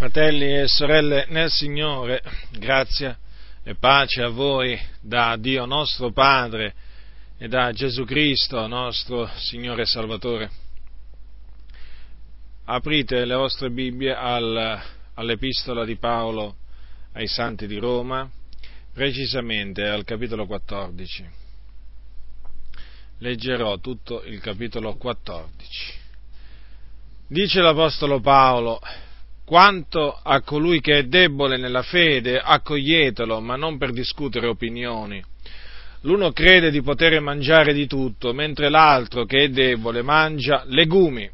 [0.00, 3.18] Fratelli e sorelle nel Signore, grazia
[3.62, 6.72] e pace a voi da Dio nostro Padre
[7.36, 10.50] e da Gesù Cristo nostro Signore e Salvatore.
[12.64, 14.80] Aprite le vostre Bibbie al,
[15.16, 16.56] all'epistola di Paolo
[17.12, 18.26] ai Santi di Roma,
[18.94, 21.28] precisamente al capitolo 14.
[23.18, 25.92] Leggerò tutto il capitolo 14.
[27.26, 28.80] Dice l'Apostolo Paolo,
[29.50, 35.20] quanto a colui che è debole nella fede, accoglietelo, ma non per discutere opinioni.
[36.02, 41.28] L'uno crede di poter mangiare di tutto, mentre l'altro che è debole mangia legumi.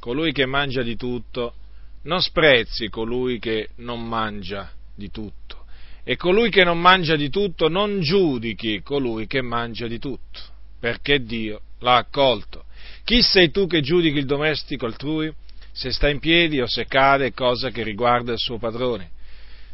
[0.00, 1.54] Colui che mangia di tutto
[2.02, 5.66] non sprezzi colui che non mangia di tutto.
[6.02, 10.40] E colui che non mangia di tutto non giudichi colui che mangia di tutto,
[10.80, 12.64] perché Dio l'ha accolto.
[13.04, 15.32] Chi sei tu che giudichi il domestico altrui?
[15.76, 19.10] Se sta in piedi o se cade, cosa che riguarda il suo padrone.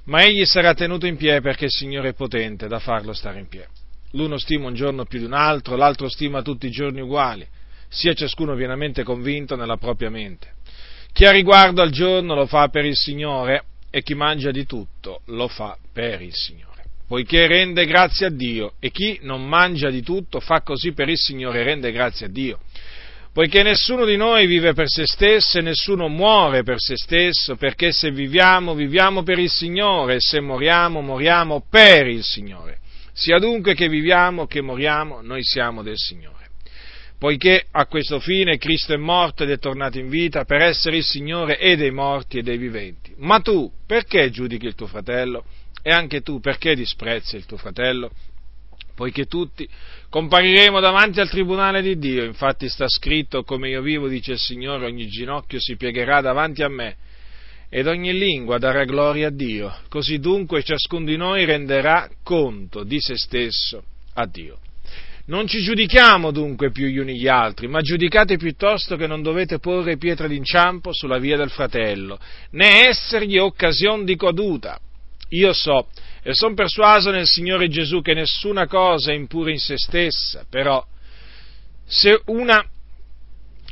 [0.06, 3.46] Ma egli sarà tenuto in piedi perché il Signore è potente da farlo stare in
[3.46, 3.70] piedi.
[4.14, 7.46] L'uno stima un giorno più di un altro, l'altro stima tutti i giorni uguali,
[7.88, 10.54] sia ciascuno pienamente convinto nella propria mente.
[11.12, 15.20] Chi ha riguardo al giorno lo fa per il Signore e chi mangia di tutto
[15.26, 16.82] lo fa per il Signore.
[17.06, 21.18] Poiché rende grazie a Dio e chi non mangia di tutto fa così per il
[21.18, 22.58] Signore e rende grazie a Dio
[23.32, 27.90] poiché nessuno di noi vive per se stesso e nessuno muore per se stesso, perché
[27.92, 32.80] se viviamo, viviamo per il Signore e se moriamo, moriamo per il Signore.
[33.12, 36.40] Sia dunque che viviamo che moriamo, noi siamo del Signore.
[37.18, 41.04] Poiché a questo fine Cristo è morto ed è tornato in vita per essere il
[41.04, 43.14] Signore e dei morti e dei viventi.
[43.18, 45.44] Ma tu perché giudichi il tuo fratello?
[45.82, 48.10] E anche tu perché disprezzi il tuo fratello?
[49.02, 49.68] Poiché tutti
[50.08, 52.22] compariremo davanti al tribunale di Dio.
[52.22, 56.68] Infatti sta scritto, come io vivo, dice il Signore, ogni ginocchio si piegherà davanti a
[56.68, 56.94] me
[57.68, 59.76] ed ogni lingua darà gloria a Dio.
[59.88, 63.82] Così dunque ciascuno di noi renderà conto di se stesso
[64.14, 64.60] a Dio.
[65.26, 69.58] Non ci giudichiamo dunque più gli uni gli altri, ma giudicate piuttosto che non dovete
[69.58, 72.20] porre pietra d'inciampo sulla via del fratello,
[72.50, 74.78] né essergli occasione di caduta.
[75.30, 75.88] Io so
[76.22, 80.84] e sono persuaso nel Signore Gesù che nessuna cosa è impura in se stessa, però
[81.84, 82.64] se, una,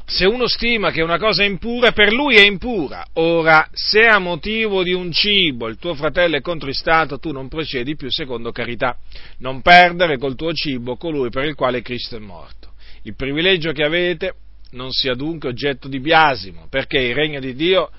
[0.05, 3.07] se uno stima che una cosa è impura, per lui è impura.
[3.15, 7.95] Ora, se a motivo di un cibo il tuo fratello è contristato, tu non procedi
[7.95, 8.99] più secondo carità.
[9.39, 12.73] Non perdere col tuo cibo colui per il quale Cristo è morto.
[13.03, 14.35] Il privilegio che avete
[14.73, 17.91] non sia dunque oggetto di biasimo, perché il regno di Dio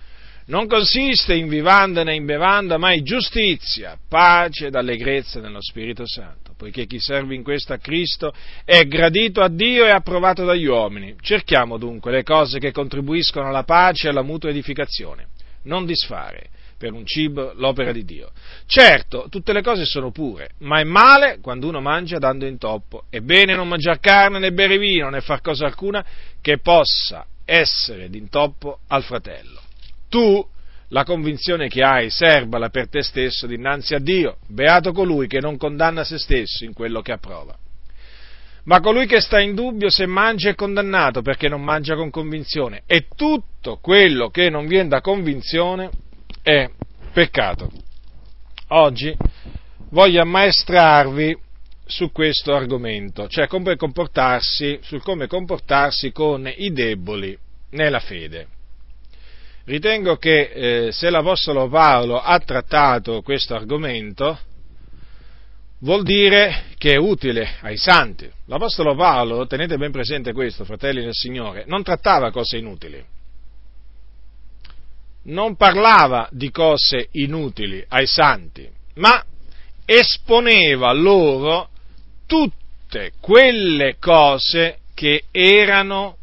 [0.51, 6.05] non consiste in vivanda né in bevanda, ma in giustizia, pace ed allegrezza nello Spirito
[6.05, 8.33] Santo, poiché chi serve in questo a Cristo
[8.65, 11.15] è gradito a Dio e approvato dagli uomini.
[11.21, 15.27] Cerchiamo dunque le cose che contribuiscono alla pace e alla mutua edificazione,
[15.63, 18.31] non disfare per un cibo l'opera di Dio.
[18.65, 23.05] Certo, tutte le cose sono pure, ma è male quando uno mangia dando intoppo.
[23.09, 26.05] È bene non mangiare carne né bere vino né far cosa alcuna
[26.41, 29.60] che possa essere d'intoppo al fratello
[30.11, 30.45] tu
[30.89, 35.55] la convinzione che hai, serbala per te stesso dinanzi a Dio, beato colui che non
[35.55, 37.57] condanna se stesso in quello che approva.
[38.65, 42.83] Ma colui che sta in dubbio se mangia è condannato perché non mangia con convinzione
[42.85, 45.89] e tutto quello che non viene da convinzione
[46.43, 46.69] è
[47.13, 47.71] peccato.
[48.67, 49.15] Oggi
[49.91, 51.37] voglio ammaestrarvi
[51.85, 57.35] su questo argomento, cioè come comportarsi, sul come comportarsi con i deboli
[57.71, 58.59] nella fede
[59.65, 64.37] ritengo che eh, se l'Apostolo Paolo ha trattato questo argomento,
[65.79, 68.29] vuol dire che è utile ai santi.
[68.45, 73.03] L'Apostolo Paolo, tenete ben presente questo, fratelli del Signore, non trattava cose inutili.
[75.23, 79.23] Non parlava di cose inutili ai santi, ma
[79.85, 81.69] esponeva loro
[82.25, 86.17] tutte quelle cose che erano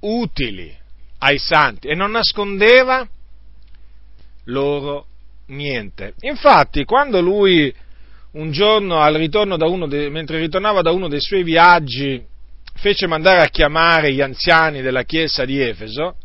[0.00, 0.77] utili
[1.18, 3.06] ai santi e non nascondeva
[4.44, 5.06] loro
[5.46, 6.14] niente.
[6.20, 7.72] Infatti, quando lui
[8.32, 9.00] un giorno,
[9.86, 12.22] de, mentre ritornava da uno dei suoi viaggi,
[12.74, 16.16] fece mandare a chiamare gli anziani della chiesa di Efeso,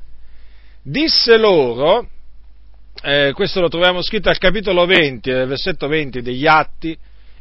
[0.83, 2.07] disse loro,
[3.01, 6.97] eh, questo lo troviamo scritto al capitolo 20, versetto 20 degli Atti,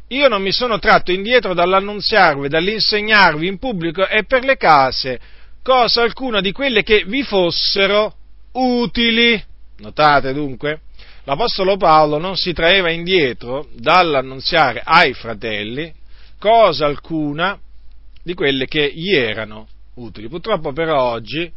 [0.07, 5.19] io non mi sono tratto indietro dall'annunziarvi, dall'insegnarvi in pubblico e per le case
[5.63, 8.13] cosa alcuna di quelle che vi fossero
[8.51, 9.41] utili.
[9.77, 10.81] Notate dunque,
[11.23, 15.91] l'Apostolo Paolo non si traeva indietro dall'annunziare ai fratelli
[16.37, 17.57] cosa alcuna
[18.21, 20.27] di quelle che gli erano utili.
[20.27, 21.51] Purtroppo però oggi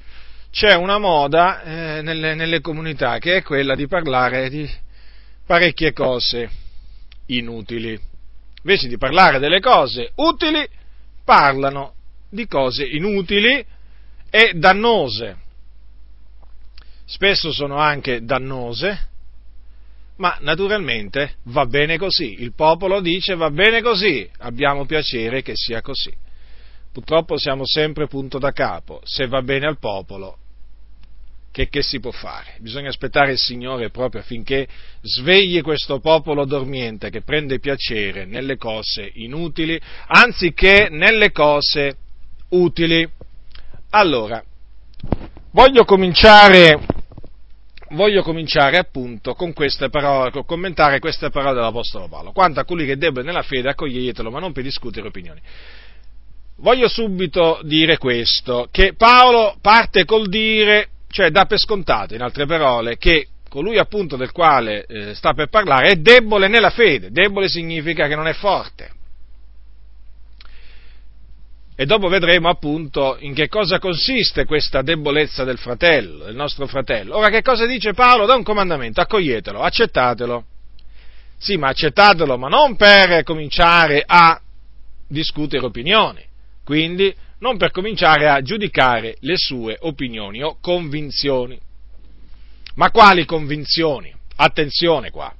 [0.50, 4.68] c'è una moda eh, nelle, nelle comunità che è quella di parlare di
[5.44, 6.48] parecchie cose
[7.26, 7.98] inutili.
[8.62, 10.66] Invece di parlare delle cose utili,
[11.24, 11.94] parlano
[12.30, 13.64] di cose inutili
[14.36, 15.36] e dannose.
[17.06, 19.08] Spesso sono anche dannose,
[20.16, 22.42] ma naturalmente va bene così.
[22.42, 26.12] Il popolo dice va bene così, abbiamo piacere che sia così.
[26.92, 29.00] Purtroppo siamo sempre punto da capo.
[29.04, 30.36] Se va bene al popolo,
[31.50, 32.56] che, che, si può fare?
[32.58, 34.68] Bisogna aspettare il Signore proprio affinché
[35.00, 41.96] svegli questo popolo dormiente che prende piacere nelle cose inutili anziché nelle cose
[42.50, 43.08] utili.
[43.96, 44.44] Allora,
[45.52, 46.78] voglio cominciare,
[47.92, 52.32] voglio cominciare appunto con queste parole, con commentare queste parole dell'Apostolo Paolo.
[52.32, 55.40] Quanto a quelli che debbono nella fede, accoglietelo, ma non per discutere opinioni.
[56.56, 62.44] Voglio subito dire questo, che Paolo parte col dire cioè dà per scontato, in altre
[62.44, 67.48] parole, che colui appunto del quale eh, sta per parlare è debole nella fede, debole
[67.48, 68.90] significa che non è forte.
[71.78, 77.14] E dopo vedremo appunto in che cosa consiste questa debolezza del fratello, del nostro fratello.
[77.14, 78.24] Ora che cosa dice Paolo?
[78.24, 80.44] Da un comandamento, accoglietelo, accettatelo.
[81.36, 84.40] Sì, ma accettatelo, ma non per cominciare a
[85.06, 86.24] discutere opinioni.
[86.64, 91.60] Quindi non per cominciare a giudicare le sue opinioni o convinzioni.
[92.76, 94.14] Ma quali convinzioni?
[94.36, 95.30] Attenzione qua.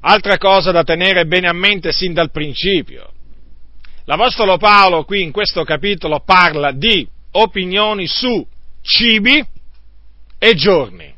[0.00, 3.12] Altra cosa da tenere bene a mente sin dal principio.
[4.08, 8.46] L'Apostolo Paolo qui in questo capitolo parla di opinioni su
[8.80, 9.44] cibi
[10.38, 11.12] e giorni.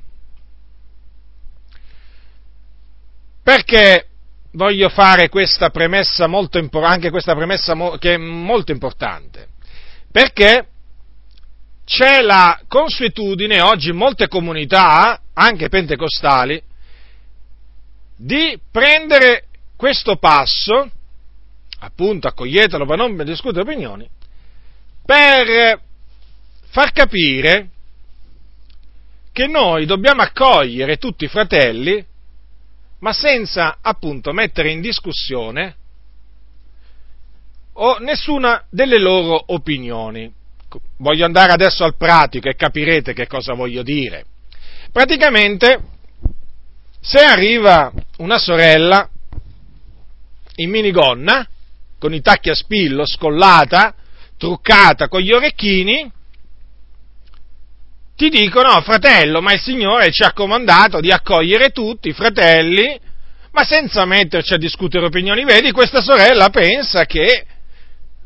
[3.42, 4.06] Perché
[4.52, 9.48] voglio fare questa premessa molto, anche questa premessa che è molto importante,
[10.10, 10.66] perché
[11.84, 16.62] c'è la consuetudine oggi in molte comunità, anche pentecostali,
[18.16, 19.44] di prendere
[19.76, 20.90] questo passo,
[21.78, 24.08] appunto accoglietelo per non discutere opinioni,
[25.04, 25.80] per
[26.70, 27.68] far capire
[29.32, 32.04] che noi dobbiamo accogliere tutti i fratelli
[33.00, 35.76] ma senza appunto mettere in discussione
[37.74, 40.32] o nessuna delle loro opinioni.
[40.96, 44.24] Voglio andare adesso al pratico e capirete che cosa voglio dire.
[44.90, 45.80] Praticamente,
[47.00, 49.08] se arriva una sorella
[50.56, 51.48] in minigonna,
[51.98, 53.94] con i tacchi a spillo, scollata,
[54.36, 56.10] truccata con gli orecchini,
[58.16, 62.98] ti dicono, fratello, ma il Signore ci ha comandato di accogliere tutti i fratelli,
[63.52, 65.44] ma senza metterci a discutere opinioni.
[65.44, 67.46] Vedi, questa sorella pensa che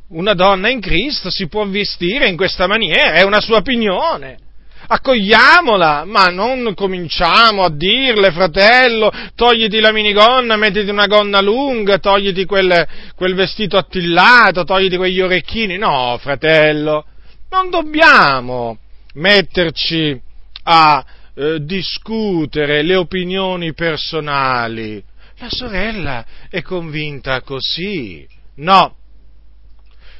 [0.08, 4.38] una donna in Cristo si può vestire in questa maniera, è una sua opinione.
[4.86, 12.44] Accogliamola, ma non cominciamo a dirle, fratello, togliti la minigonna, mettiti una gonna lunga, togliti
[12.44, 15.78] quel, quel vestito attillato, togliti quegli orecchini.
[15.78, 17.06] No, fratello,
[17.50, 18.78] non dobbiamo
[19.14, 20.20] metterci
[20.64, 21.04] a
[21.34, 25.02] eh, discutere le opinioni personali.
[25.38, 28.26] La sorella è convinta così.
[28.56, 28.96] No.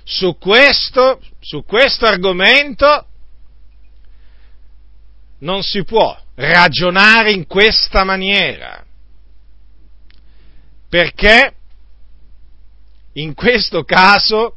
[0.05, 3.07] Su questo, su questo argomento
[5.43, 8.85] non si può ragionare in questa maniera.
[10.89, 11.55] Perché
[13.15, 14.57] in questo caso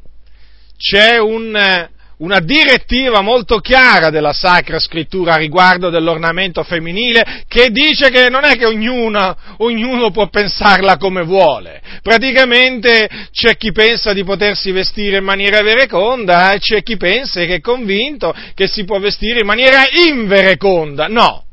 [0.76, 8.08] c'è un, una direttiva molto chiara della Sacra Scrittura a riguardo dell'ornamento femminile che dice
[8.08, 11.82] che non è che ognuno, ognuno può pensarla come vuole.
[12.02, 17.56] Praticamente c'è chi pensa di potersi vestire in maniera vereconda e c'è chi pensa che
[17.56, 21.08] è convinto che si può vestire in maniera invereconda.
[21.08, 21.44] No,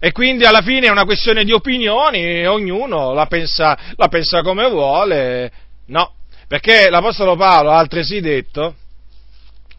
[0.00, 4.68] e quindi alla fine è una questione di opinioni, ognuno la pensa, la pensa, come
[4.68, 5.50] vuole.
[5.86, 6.12] No,
[6.48, 8.74] perché l'Apostolo Paolo ha altresì detto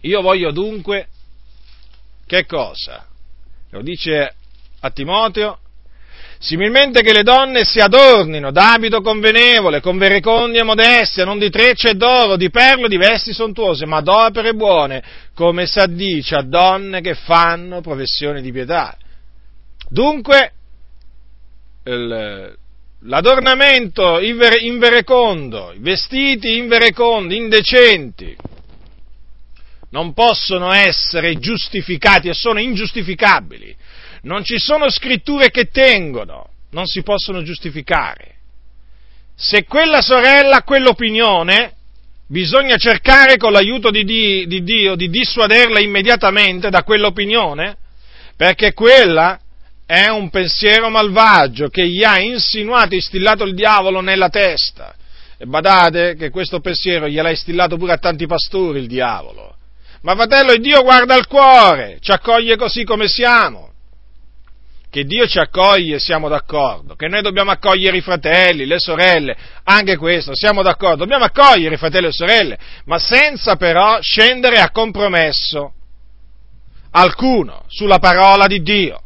[0.02, 1.08] io voglio dunque,
[2.26, 3.06] che cosa?
[3.72, 4.36] Lo dice
[4.80, 5.60] a Timoteo,
[6.40, 11.96] similmente che le donne si adornino d'abito convenevole, con verecondia modestia, non di trecce e
[11.96, 17.82] d'oro, di perlo, di vesti sontuose, ma d'opere buone, come s'addice a donne che fanno
[17.82, 18.96] professione di pietà.
[19.90, 20.52] Dunque,
[21.86, 22.56] il,
[23.02, 28.36] l'adornamento inverecondo, i vestiti inverecondi, indecenti,
[29.90, 33.76] non possono essere giustificati e sono ingiustificabili.
[34.24, 38.36] Non ci sono scritture che tengono, non si possono giustificare.
[39.36, 41.74] Se quella sorella ha quell'opinione,
[42.28, 47.78] bisogna cercare con l'aiuto di, di, di Dio di dissuaderla immediatamente da quell'opinione,
[48.36, 49.40] perché quella
[49.86, 54.94] è un pensiero malvagio che gli ha insinuato e instillato il diavolo nella testa.
[55.38, 59.57] E badate che questo pensiero gliel'ha instillato pure a tanti pastori il diavolo.
[60.02, 63.72] Ma fratello, il Dio guarda al cuore, ci accoglie così come siamo.
[64.90, 69.98] Che Dio ci accoglie, siamo d'accordo, che noi dobbiamo accogliere i fratelli, le sorelle, anche
[69.98, 74.72] questo, siamo d'accordo, dobbiamo accogliere i fratelli e le sorelle, ma senza però scendere a
[74.72, 75.74] compromesso
[76.92, 79.02] alcuno sulla parola di Dio.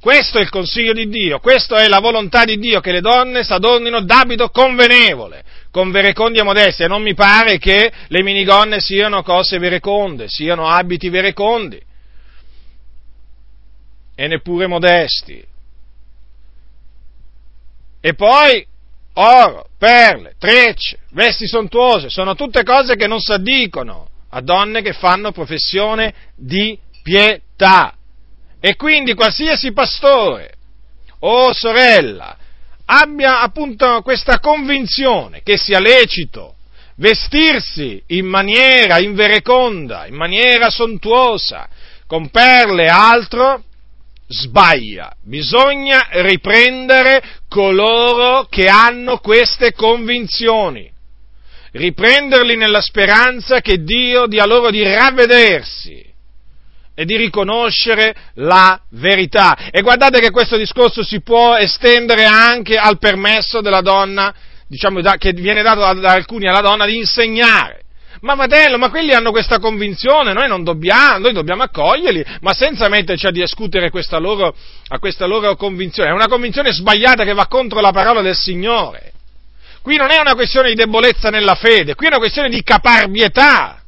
[0.00, 3.42] Questo è il consiglio di Dio, questa è la volontà di Dio, che le donne
[3.42, 5.42] s'adornino d'abito convenevole,
[5.76, 6.86] con verecondia modestia.
[6.86, 11.78] Non mi pare che le minigonne siano cose vereconde, siano abiti verecondi
[14.14, 15.44] e neppure modesti.
[18.00, 18.66] E poi
[19.12, 24.94] oro, perle, trecce, vesti sontuose, sono tutte cose che non si addicono a donne che
[24.94, 27.94] fanno professione di pietà.
[28.60, 30.54] E quindi qualsiasi pastore
[31.18, 32.38] o sorella
[32.86, 36.54] abbia appunto questa convinzione che sia lecito
[36.96, 41.68] vestirsi in maniera invereconda, in maniera sontuosa,
[42.06, 43.64] con perle e altro,
[44.28, 50.90] sbaglia, bisogna riprendere coloro che hanno queste convinzioni,
[51.72, 56.14] riprenderli nella speranza che Dio dia loro di ravvedersi
[56.98, 59.68] e di riconoscere la verità.
[59.70, 64.34] E guardate che questo discorso si può estendere anche al permesso della donna,
[64.66, 67.82] diciamo, che viene dato da alcuni alla donna di insegnare.
[68.22, 72.88] Ma fratello, ma quelli hanno questa convinzione, noi non dobbiamo, noi dobbiamo accoglierli, ma senza
[72.88, 74.56] metterci a discutere questa loro,
[74.88, 76.08] a questa loro convinzione.
[76.08, 79.12] È una convinzione sbagliata che va contro la parola del Signore.
[79.82, 83.82] Qui non è una questione di debolezza nella fede, qui è una questione di caparbietà,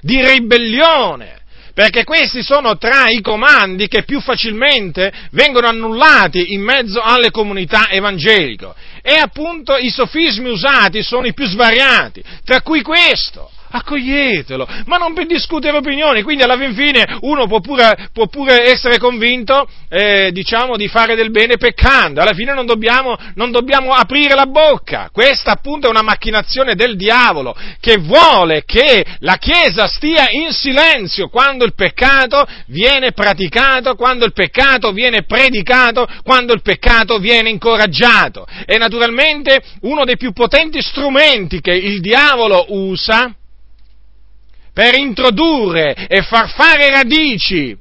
[0.00, 1.37] di ribellione
[1.78, 7.88] perché questi sono tra i comandi che più facilmente vengono annullati in mezzo alle comunità
[7.88, 8.74] evangeliche.
[9.00, 15.14] E appunto i sofismi usati sono i più svariati, tra cui questo accoglietelo, ma non
[15.14, 20.30] per discutere opinioni, quindi alla fin fine uno può pure, può pure essere convinto, eh,
[20.32, 25.10] diciamo, di fare del bene peccando, alla fine non dobbiamo, non dobbiamo aprire la bocca,
[25.12, 31.28] questa appunto è una macchinazione del diavolo, che vuole che la Chiesa stia in silenzio
[31.28, 38.46] quando il peccato viene praticato, quando il peccato viene predicato, quando il peccato viene incoraggiato.
[38.66, 43.32] E naturalmente uno dei più potenti strumenti che il diavolo usa,
[44.78, 47.76] per introdurre e far fare radici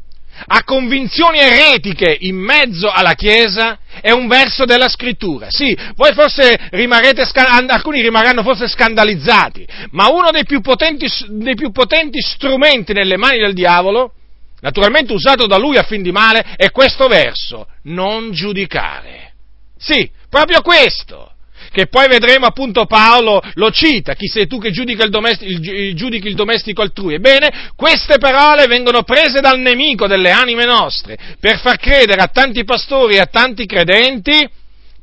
[0.48, 5.46] a convinzioni eretiche in mezzo alla Chiesa è un verso della scrittura.
[5.52, 7.22] Sì, voi forse rimarrete,
[7.68, 13.38] alcuni rimarranno forse scandalizzati, ma uno dei più, potenti, dei più potenti strumenti nelle mani
[13.38, 14.14] del diavolo,
[14.62, 19.34] naturalmente usato da lui a fin di male, è questo verso, non giudicare.
[19.78, 21.34] Sì, proprio questo
[21.72, 25.96] che poi vedremo appunto Paolo lo cita, chi sei tu che giudica il domestico, il,
[25.96, 27.16] giudichi il domestico altrui?
[27.16, 32.64] Ebbene, queste parole vengono prese dal nemico delle anime nostre per far credere a tanti
[32.64, 34.50] pastori e a tanti credenti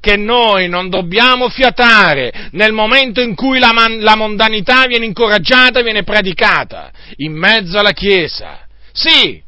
[0.05, 5.81] che noi non dobbiamo fiatare nel momento in cui la, man, la mondanità viene incoraggiata,
[5.81, 8.67] viene predicata in mezzo alla Chiesa.
[8.93, 9.43] Sì,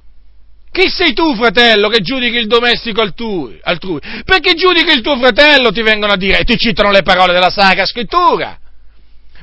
[0.76, 3.58] chi sei tu, fratello, che giudichi il domestico altrui?
[3.62, 3.98] altrui?
[4.26, 7.48] Perché giudichi il tuo fratello, ti vengono a dire, e ti citano le parole della
[7.48, 8.58] Sacra Scrittura.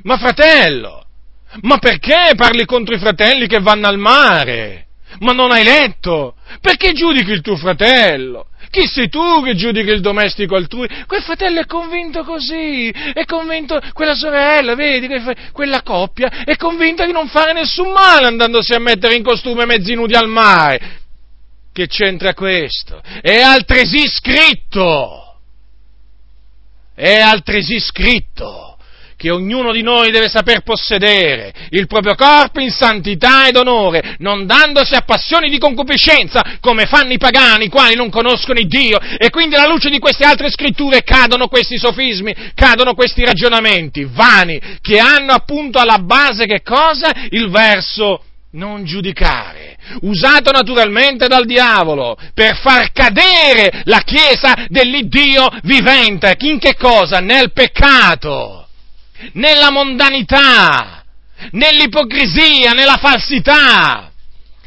[0.04, 1.08] Ma fratello,
[1.62, 4.86] ma perché parli contro i fratelli che vanno al mare?
[5.22, 6.36] Ma non hai letto?
[6.62, 8.50] Perché giudichi il tuo fratello?
[8.70, 10.88] Chi sei tu che giudichi il domestico altrui?
[11.08, 15.08] Quel fratello è convinto così, è convinto, quella sorella, vedi,
[15.52, 19.96] quella coppia, è convinta di non fare nessun male andandosi a mettere in costume mezzi
[19.96, 21.02] nudi al mare
[21.74, 23.02] che c'entra questo?
[23.22, 25.40] È altresì scritto,
[26.96, 28.78] è altresì scritto
[29.24, 34.46] che ognuno di noi deve saper possedere il proprio corpo in santità ed onore, non
[34.46, 39.00] dandosi a passioni di concupiscenza, come fanno i pagani, i quali non conoscono il Dio,
[39.00, 44.60] e quindi alla luce di queste altre scritture cadono questi sofismi, cadono questi ragionamenti vani,
[44.82, 47.10] che hanno appunto alla base che cosa?
[47.30, 56.36] Il verso non giudicare, usato naturalmente dal diavolo per far cadere la Chiesa dell'Iddio vivente.
[56.40, 57.20] In che cosa?
[57.20, 58.68] Nel peccato,
[59.34, 61.04] nella mondanità,
[61.52, 64.13] nell'ipocrisia, nella falsità.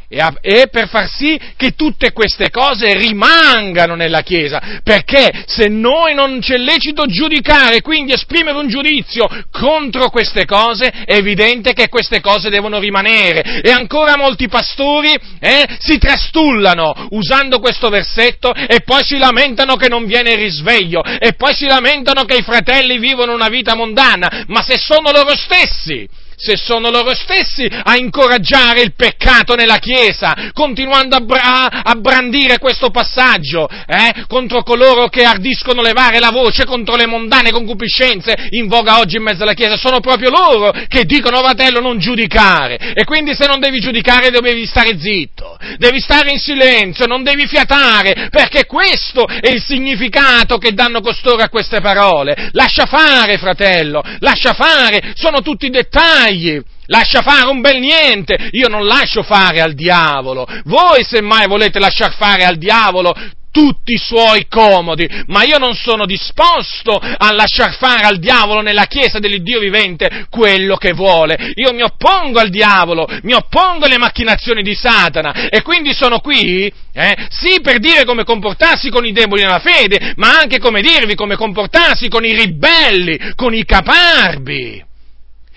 [0.09, 6.39] E per far sì che tutte queste cose rimangano nella Chiesa, perché se noi non
[6.41, 12.51] c'è lecito giudicare, quindi esprimere un giudizio contro queste cose, è evidente che queste cose
[12.51, 13.61] devono rimanere.
[13.61, 19.89] E ancora molti pastori eh, si trastullano usando questo versetto e poi si lamentano che
[19.89, 24.45] non viene il risveglio e poi si lamentano che i fratelli vivono una vita mondana,
[24.49, 30.51] ma se sono loro stessi se sono loro stessi a incoraggiare il peccato nella Chiesa,
[30.53, 36.65] continuando a, bra- a brandire questo passaggio eh, contro coloro che ardiscono levare la voce
[36.65, 39.77] contro le mondane concupiscenze in voga oggi in mezzo alla Chiesa.
[39.77, 42.77] Sono proprio loro che dicono, fratello, non giudicare.
[42.95, 47.47] E quindi se non devi giudicare devi stare zitto, devi stare in silenzio, non devi
[47.47, 52.51] fiatare, perché questo è il significato che danno costoro a queste parole.
[52.53, 58.69] Lascia fare, fratello, lascia fare, sono tutti dettagli dagli, lascia fare un bel niente, io
[58.69, 63.15] non lascio fare al diavolo, voi semmai volete lasciar fare al diavolo
[63.57, 68.85] tutti i suoi comodi, ma io non sono disposto a lasciar fare al diavolo nella
[68.85, 71.53] Chiesa dell'Iddio vivente quello che vuole.
[71.55, 76.71] Io mi oppongo al diavolo, mi oppongo alle macchinazioni di Satana e quindi sono qui,
[76.93, 81.15] eh, sì per dire come comportarsi con i deboli nella fede, ma anche come dirvi
[81.15, 84.85] come comportarsi con i ribelli, con i caparbi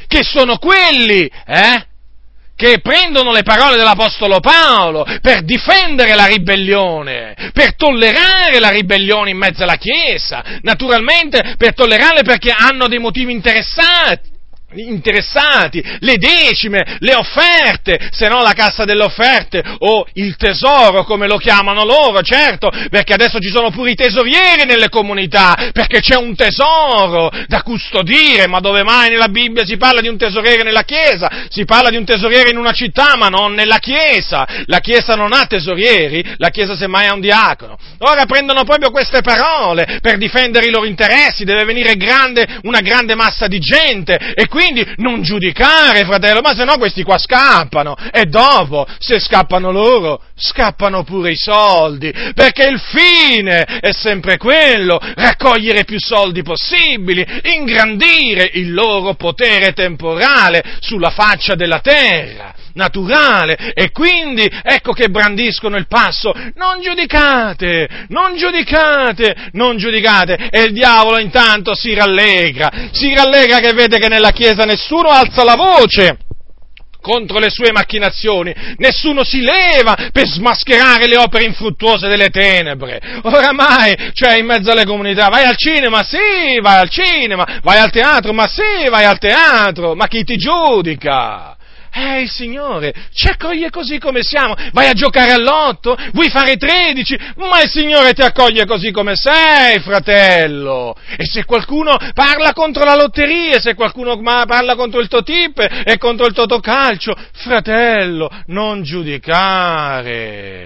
[0.10, 1.86] che sono quelli, eh?
[2.56, 9.38] che prendono le parole dell'Apostolo Paolo per difendere la ribellione, per tollerare la ribellione in
[9.38, 14.29] mezzo alla Chiesa, naturalmente per tollerarle perché hanno dei motivi interessati,
[14.76, 21.28] interessati, le decime, le offerte, se no la cassa delle offerte o il tesoro come
[21.28, 26.16] lo chiamano loro, certo, perché adesso ci sono pure i tesorieri nelle comunità, perché c'è
[26.16, 30.84] un tesoro da custodire, ma dove mai nella Bibbia si parla di un tesoriere nella
[30.84, 31.48] Chiesa?
[31.50, 34.48] Si parla di un tesoriere in una città, ma non nella Chiesa.
[34.66, 37.78] La Chiesa non ha tesorieri, la Chiesa semmai ha un diacono.
[38.00, 43.16] Ora prendono proprio queste parole per difendere i loro interessi, deve venire grande, una grande
[43.16, 47.96] massa di gente e quindi quindi non giudicare, fratello, ma se no questi qua scappano.
[48.12, 55.00] E dopo, se scappano loro, scappano pure i soldi, perché il fine è sempre quello,
[55.16, 57.26] raccogliere più soldi possibili,
[57.56, 65.76] ingrandire il loro potere temporale sulla faccia della terra naturale e quindi ecco che brandiscono
[65.76, 73.14] il passo, non giudicate, non giudicate, non giudicate e il diavolo intanto si rallegra, si
[73.14, 76.18] rallegra che vede che nella Chiesa nessuno alza la voce
[77.02, 83.00] contro le sue macchinazioni, nessuno si leva per smascherare le opere infruttuose delle tenebre.
[83.24, 87.92] Oramai, cioè in mezzo alle comunità, vai al cinema, sì, vai al cinema, vai al
[87.92, 91.56] teatro, ma sì, vai al teatro, ma chi ti giudica?
[91.92, 94.56] Eh, il Signore ci accoglie così come siamo.
[94.72, 95.98] Vai a giocare all'otto?
[96.14, 97.18] Vuoi fare 13?
[97.36, 100.96] Ma il Signore ti accoglie così come sei, fratello.
[101.18, 106.26] E se qualcuno parla contro la lotteria, se qualcuno parla contro il Totip e contro
[106.28, 110.60] il Totocalcio, fratello, non giudicare.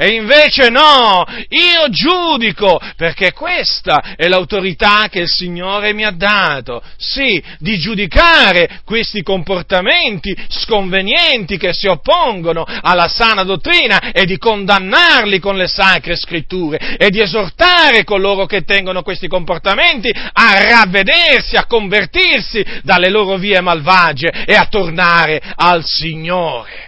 [0.00, 6.80] E invece no, io giudico, perché questa è l'autorità che il Signore mi ha dato,
[6.96, 15.40] sì, di giudicare questi comportamenti sconvenienti che si oppongono alla sana dottrina e di condannarli
[15.40, 21.66] con le sacre scritture e di esortare coloro che tengono questi comportamenti a ravvedersi, a
[21.66, 26.87] convertirsi dalle loro vie malvagie e a tornare al Signore.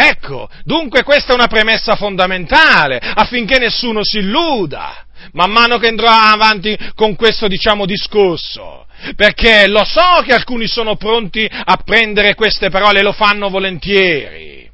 [0.00, 6.08] Ecco, dunque questa è una premessa fondamentale affinché nessuno si illuda man mano che andrò
[6.08, 8.86] avanti con questo, diciamo, discorso.
[9.16, 14.70] Perché lo so che alcuni sono pronti a prendere queste parole e lo fanno volentieri.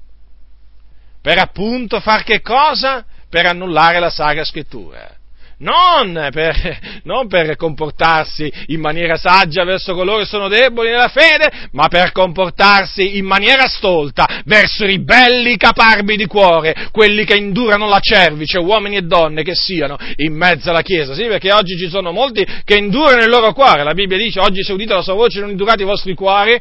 [1.22, 3.04] Per appunto far che cosa?
[3.30, 5.14] Per annullare la Sacra Scrittura
[5.58, 11.50] non per, non per, comportarsi in maniera saggia verso coloro che sono deboli nella fede,
[11.72, 17.88] ma per comportarsi in maniera stolta verso i ribelli caparbi di cuore, quelli che indurano
[17.88, 21.14] la cervice, uomini e donne che siano in mezzo alla Chiesa.
[21.14, 23.84] Sì, perché oggi ci sono molti che indurano il loro cuore.
[23.84, 26.60] La Bibbia dice, oggi se udite la sua voce non indurate i vostri cuori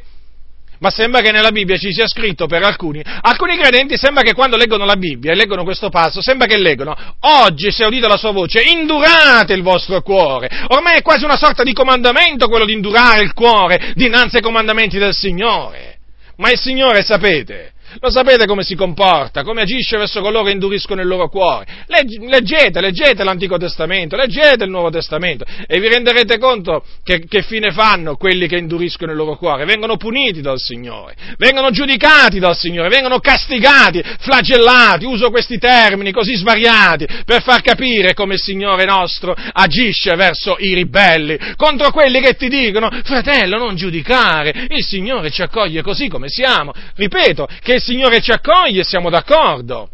[0.83, 3.01] ma sembra che nella Bibbia ci sia scritto per alcuni.
[3.21, 6.93] Alcuni credenti sembra che quando leggono la Bibbia e leggono questo passo, sembra che leggono,
[7.21, 10.49] oggi se udite la sua voce, indurate il vostro cuore.
[10.67, 14.97] Ormai è quasi una sorta di comandamento quello di indurare il cuore dinanzi ai comandamenti
[14.97, 15.99] del Signore.
[16.35, 21.01] Ma il Signore, sapete, Lo sapete come si comporta, come agisce verso coloro che induriscono
[21.01, 21.65] il loro cuore.
[21.88, 27.71] Leggete, leggete l'Antico Testamento, leggete il Nuovo Testamento e vi renderete conto che, che fine
[27.71, 29.65] fanno quelli che induriscono il loro cuore.
[29.65, 36.36] Vengono puniti dal Signore, vengono giudicati dal Signore, vengono castigati, flagellati, uso questi termini così
[36.36, 42.36] svariati per far capire come il Signore nostro agisce verso i ribelli, contro quelli che
[42.36, 46.73] ti dicono, fratello, non giudicare, il Signore ci accoglie così come siamo.
[46.95, 49.89] Ripeto, che il Signore ci accoglie, siamo d'accordo.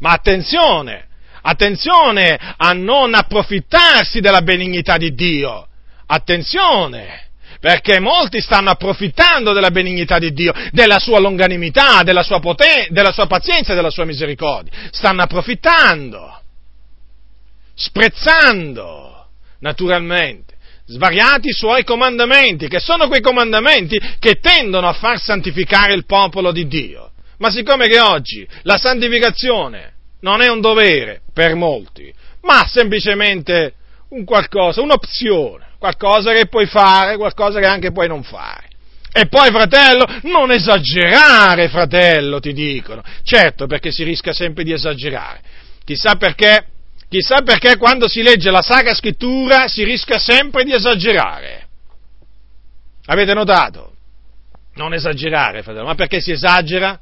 [0.00, 1.06] Ma attenzione,
[1.42, 5.68] attenzione a non approfittarsi della benignità di Dio.
[6.06, 12.88] Attenzione, perché molti stanno approfittando della benignità di Dio, della sua longanimità, della sua, poten-
[12.90, 14.72] della sua pazienza e della sua misericordia.
[14.90, 16.42] Stanno approfittando,
[17.74, 19.28] sprezzando,
[19.60, 20.51] naturalmente
[20.86, 26.66] svariati suoi comandamenti, che sono quei comandamenti che tendono a far santificare il popolo di
[26.66, 27.12] Dio.
[27.38, 33.74] Ma siccome che oggi la santificazione non è un dovere per molti, ma semplicemente
[34.10, 38.70] un qualcosa, un'opzione, qualcosa che puoi fare, qualcosa che anche puoi non fare.
[39.14, 43.02] E poi, fratello, non esagerare, fratello, ti dicono.
[43.22, 45.40] Certo, perché si rischia sempre di esagerare.
[45.84, 46.64] Chissà perché
[47.12, 51.68] Chissà perché quando si legge la Sacra Scrittura si rischia sempre di esagerare.
[53.04, 53.92] Avete notato?
[54.76, 55.84] Non esagerare, fratello.
[55.84, 56.98] Ma perché si esagera?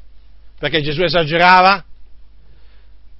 [0.59, 1.85] Perché Gesù esagerava?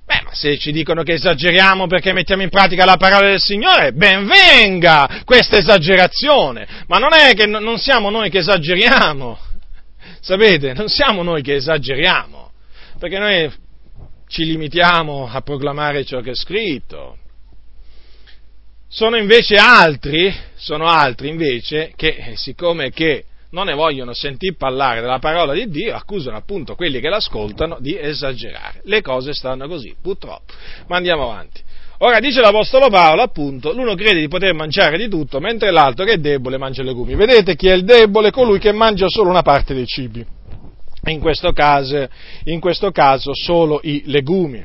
[0.05, 3.93] Beh, ma se ci dicono che esageriamo perché mettiamo in pratica la parola del Signore,
[3.93, 6.67] ben venga questa esagerazione.
[6.89, 9.39] Ma non è che non siamo noi che esageriamo.
[10.21, 10.73] Sapete?
[10.73, 12.51] Non siamo noi che esageriamo.
[12.99, 13.49] Perché noi
[14.31, 17.17] ci limitiamo a proclamare ciò che è scritto.
[18.89, 25.19] Sono invece altri, sono altri invece che, siccome che non ne vogliono sentire parlare della
[25.19, 28.83] parola di Dio, accusano appunto quelli che l'ascoltano di esagerare.
[28.85, 30.53] Le cose stanno così, purtroppo.
[30.87, 31.61] Ma andiamo avanti.
[31.99, 36.13] Ora dice l'Apostolo Paolo, appunto, l'uno crede di poter mangiare di tutto, mentre l'altro che
[36.13, 37.17] è debole mangia legumi.
[37.17, 38.31] Vedete chi è il debole?
[38.31, 40.39] Colui che mangia solo una parte dei cibi
[41.05, 42.09] in questo caso,
[42.45, 44.65] in questo caso solo i legumi.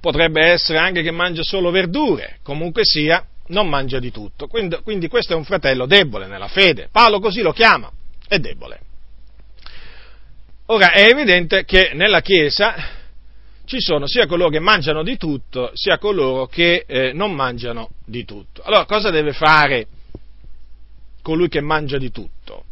[0.00, 4.46] Potrebbe essere anche che mangia solo verdure, comunque sia, non mangia di tutto.
[4.48, 6.88] Quindi, quindi questo è un fratello debole nella fede.
[6.90, 7.90] Paolo così lo chiama,
[8.26, 8.80] è debole.
[10.66, 12.74] Ora è evidente che nella Chiesa
[13.64, 18.24] ci sono sia coloro che mangiano di tutto, sia coloro che eh, non mangiano di
[18.24, 18.62] tutto.
[18.62, 19.86] Allora cosa deve fare
[21.22, 22.64] colui che mangia di tutto?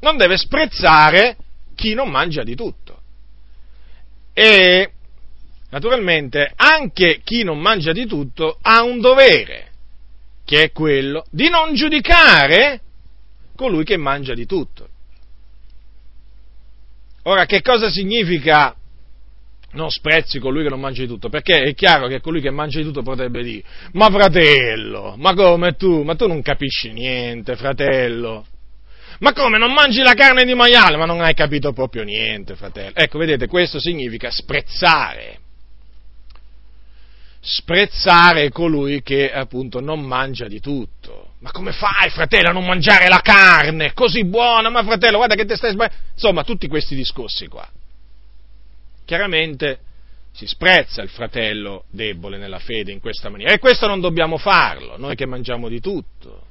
[0.00, 1.36] Non deve sprezzare
[1.74, 3.00] chi non mangia di tutto.
[4.32, 4.92] E
[5.70, 9.72] naturalmente anche chi non mangia di tutto ha un dovere,
[10.44, 12.80] che è quello di non giudicare
[13.54, 14.88] colui che mangia di tutto.
[17.24, 18.74] Ora, che cosa significa
[19.72, 21.28] non sprezzi colui che non mangia di tutto?
[21.28, 25.76] Perché è chiaro che colui che mangia di tutto potrebbe dire, ma fratello, ma come
[25.76, 26.02] tu?
[26.04, 28.46] Ma tu non capisci niente, fratello.
[29.20, 30.96] Ma come, non mangi la carne di maiale?
[30.96, 32.94] Ma non hai capito proprio niente, fratello.
[32.94, 35.40] Ecco, vedete, questo significa sprezzare.
[37.40, 41.34] Sprezzare colui che appunto non mangia di tutto.
[41.40, 43.92] Ma come fai, fratello, a non mangiare la carne?
[43.92, 46.04] Così buona, ma fratello, guarda che te stai sbagliando.
[46.12, 47.68] Insomma, tutti questi discorsi qua.
[49.04, 49.80] Chiaramente
[50.32, 53.52] si sprezza il fratello debole nella fede in questa maniera.
[53.52, 56.47] E questo non dobbiamo farlo, noi che mangiamo di tutto.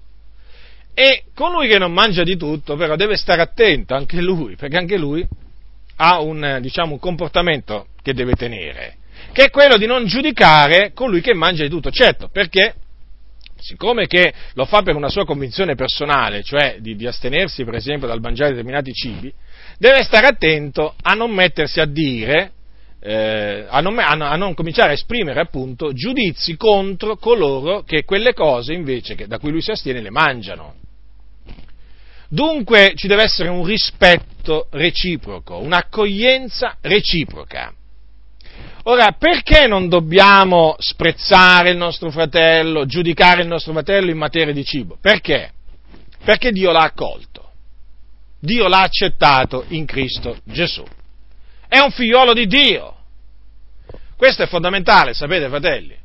[0.99, 4.97] E colui che non mangia di tutto, però, deve stare attento anche lui, perché anche
[4.97, 5.23] lui
[5.97, 8.95] ha un, diciamo, un comportamento che deve tenere,
[9.31, 11.91] che è quello di non giudicare colui che mangia di tutto.
[11.91, 12.73] Certo, perché
[13.59, 18.07] siccome che lo fa per una sua convinzione personale, cioè di, di, astenersi per esempio
[18.07, 19.31] dal mangiare determinati cibi,
[19.77, 22.53] deve stare attento a non mettersi a dire,
[23.01, 28.73] eh, a, non, a, non, cominciare a esprimere appunto giudizi contro coloro che quelle cose
[28.73, 30.85] invece che, da cui lui si astiene le mangiano.
[32.29, 37.73] Dunque ci deve essere un rispetto reciproco, un'accoglienza reciproca.
[38.83, 44.63] Ora, perché non dobbiamo sprezzare il nostro fratello, giudicare il nostro fratello in materia di
[44.63, 44.97] cibo?
[44.99, 45.51] Perché?
[46.23, 47.51] Perché Dio l'ha accolto.
[48.39, 50.85] Dio l'ha accettato in Cristo Gesù.
[51.67, 52.95] È un figliolo di Dio.
[54.15, 55.95] Questo è fondamentale, sapete, fratelli.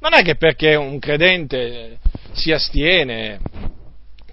[0.00, 1.98] Non è che perché un credente
[2.32, 3.40] si astiene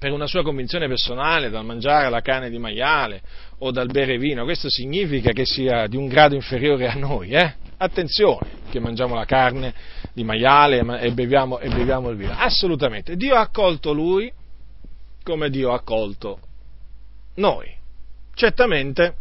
[0.04, 3.22] per una sua convinzione personale dal mangiare la carne di maiale
[3.60, 7.54] o dal bere vino, questo significa che sia di un grado inferiore a noi, eh?
[7.78, 9.74] Attenzione, che mangiamo la carne
[10.12, 12.34] di maiale e beviamo, e beviamo il vino.
[12.36, 13.16] Assolutamente.
[13.16, 14.30] Dio ha accolto lui
[15.24, 16.38] come Dio ha accolto
[17.36, 17.74] noi.
[18.36, 19.16] Certamente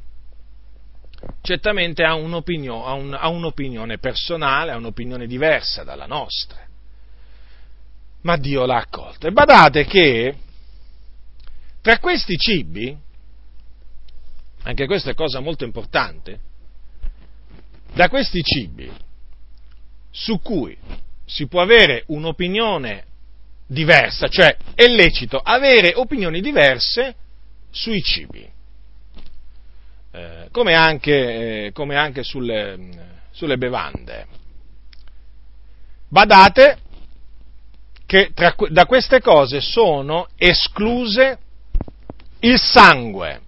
[1.43, 6.59] certamente ha, un'opinione, ha, un, ha un'opinione personale, ha un'opinione diversa dalla nostra.
[8.23, 9.29] Ma Dio l'ha accolta.
[9.29, 10.35] E badate che
[11.83, 12.97] tra questi cibi,
[14.63, 16.39] anche questa è cosa molto importante,
[17.93, 18.91] da questi cibi
[20.11, 20.79] su cui
[21.27, 23.05] si può avere un'opinione
[23.67, 27.17] diversa, cioè è lecito avere opinioni diverse
[27.71, 28.49] sui cibi,
[30.13, 32.79] eh, come anche, eh, come anche sulle,
[33.33, 34.27] sulle, bevande.
[36.09, 36.79] Badate
[38.07, 41.39] che tra, da queste cose sono escluse
[42.43, 43.41] il sangue,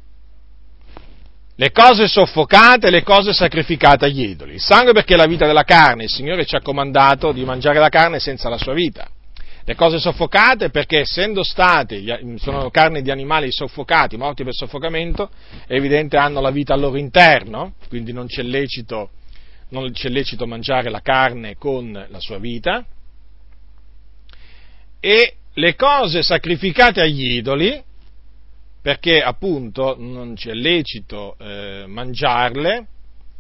[1.57, 4.55] le cose soffocate le cose sacrificate agli idoli.
[4.55, 7.79] Il sangue perché è la vita della carne, il Signore ci ha comandato di mangiare
[7.79, 9.09] la carne senza la sua vita.
[9.67, 12.03] Le cose soffocate perché essendo state,
[12.37, 15.31] sono carne di animali soffocati, morti per soffocamento,
[15.67, 19.11] è evidente hanno la vita al loro interno, quindi non c'è lecito,
[19.71, 22.85] non c'è lecito mangiare la carne con la sua vita.
[25.01, 27.83] E le cose sacrificate agli idoli,
[28.85, 32.87] perché appunto non c'è lecito eh, mangiarle,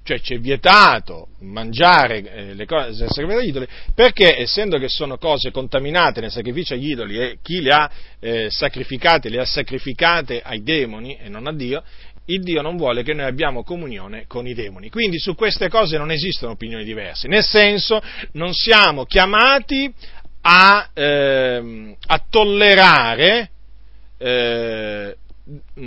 [0.02, 5.50] cioè c'è vietato mangiare eh, le cose sacrificate agli idoli, perché essendo che sono cose
[5.50, 10.62] contaminate nel sacrificio agli idoli e chi le ha eh, sacrificate le ha sacrificate ai
[10.62, 11.82] demoni e non a Dio,
[12.24, 14.88] il Dio non vuole che noi abbiamo comunione con i demoni.
[14.88, 18.00] Quindi su queste cose non esistono opinioni diverse, nel senso
[18.32, 19.92] non siamo chiamati
[20.40, 23.50] a, eh, a tollerare
[24.16, 25.16] eh,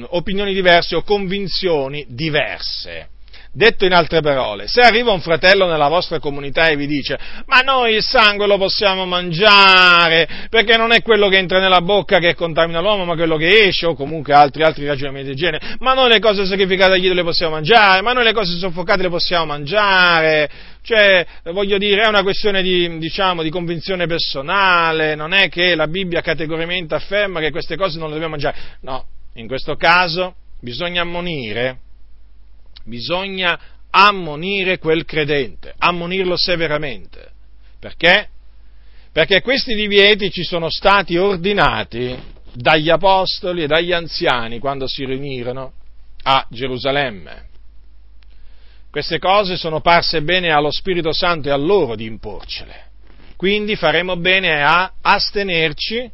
[0.09, 3.09] opinioni diverse o convinzioni diverse.
[3.57, 7.17] Detto in altre parole, se arriva un fratello nella vostra comunità e vi dice
[7.47, 12.19] ma noi il sangue lo possiamo mangiare perché non è quello che entra nella bocca
[12.19, 15.93] che contamina l'uomo ma quello che esce o comunque altri, altri ragionamenti del genere, ma
[15.93, 19.09] noi le cose sacrificate agli idoli le possiamo mangiare, ma noi le cose soffocate le
[19.09, 20.49] possiamo mangiare,
[20.83, 25.87] cioè voglio dire è una questione di, diciamo, di convinzione personale, non è che la
[25.87, 29.05] Bibbia categoricamente afferma che queste cose non le dobbiamo mangiare, no,
[29.37, 31.79] in questo caso bisogna ammonire
[32.87, 37.31] bisogna ammonire quel credente, ammonirlo severamente.
[37.79, 38.29] Perché?
[39.11, 42.15] Perché questi divieti ci sono stati ordinati
[42.53, 45.73] dagli apostoli e dagli anziani quando si riunirono
[46.23, 47.45] a Gerusalemme.
[48.89, 52.85] Queste cose sono parse bene allo Spirito Santo e a loro di imporcele.
[53.35, 56.09] Quindi faremo bene a astenerci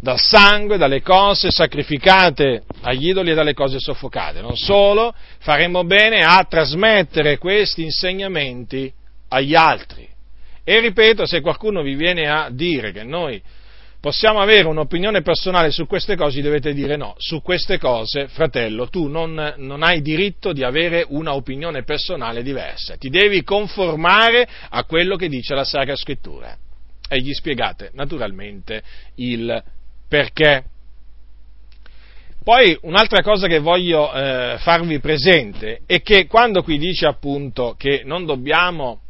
[0.00, 4.40] dal sangue, dalle cose sacrificate agli idoli e dalle cose soffocate.
[4.40, 8.92] Non solo, faremo bene a trasmettere questi insegnamenti
[9.28, 10.08] agli altri.
[10.64, 13.40] E ripeto, se qualcuno vi viene a dire che noi
[14.00, 19.08] possiamo avere un'opinione personale su queste cose, dovete dire no, su queste cose, fratello, tu
[19.08, 25.28] non, non hai diritto di avere un'opinione personale diversa, ti devi conformare a quello che
[25.28, 26.56] dice la Sacra Scrittura.
[27.10, 28.82] E gli spiegate naturalmente
[29.14, 29.62] il
[30.08, 30.64] perché.
[32.42, 38.02] Poi un'altra cosa che voglio eh, farvi presente è che quando qui dice appunto che
[38.04, 39.02] non dobbiamo,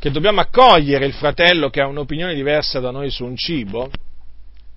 [0.00, 3.88] che dobbiamo accogliere il fratello che ha un'opinione diversa da noi su un cibo,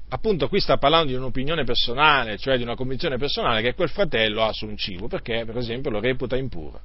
[0.09, 4.43] appunto qui sta parlando di un'opinione personale, cioè di una convinzione personale che quel fratello
[4.43, 6.79] ha su un cibo, perché per esempio lo reputa impuro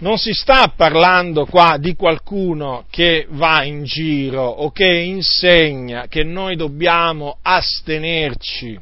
[0.00, 6.24] non si sta parlando qua di qualcuno che va in giro o che insegna che
[6.24, 8.78] noi dobbiamo astenerci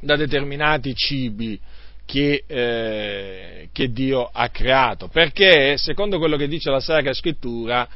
[0.00, 1.58] da determinati cibi
[2.04, 7.86] che, eh, che Dio ha creato, perché secondo quello che dice la Sacra Scrittura,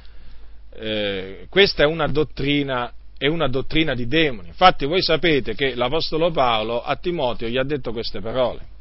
[0.75, 4.49] eh, questa è una dottrina è una dottrina di demoni.
[4.49, 8.72] Infatti voi sapete che l'Apostolo Paolo a Timoteo gli ha detto queste parole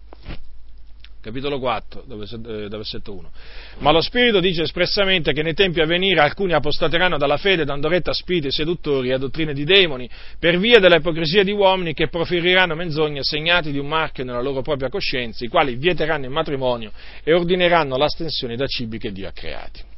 [1.22, 3.32] capitolo 4, eh, versetto 1.
[3.80, 7.88] Ma lo Spirito dice espressamente che nei tempi a venire alcuni apostateranno dalla fede dando
[7.88, 11.94] retta a spiriti seduttori e a dottrine di demoni, per via della ipocrisia di uomini
[11.94, 16.32] che proferiranno menzogne segnati di un marchio nella loro propria coscienza, i quali vieteranno il
[16.32, 16.92] matrimonio
[17.24, 19.90] e ordineranno l'astensione da cibi che Dio ha creati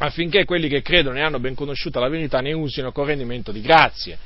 [0.00, 3.60] affinché quelli che credono e hanno ben conosciuta la verità ne usino con rendimento di
[3.60, 4.16] grazie.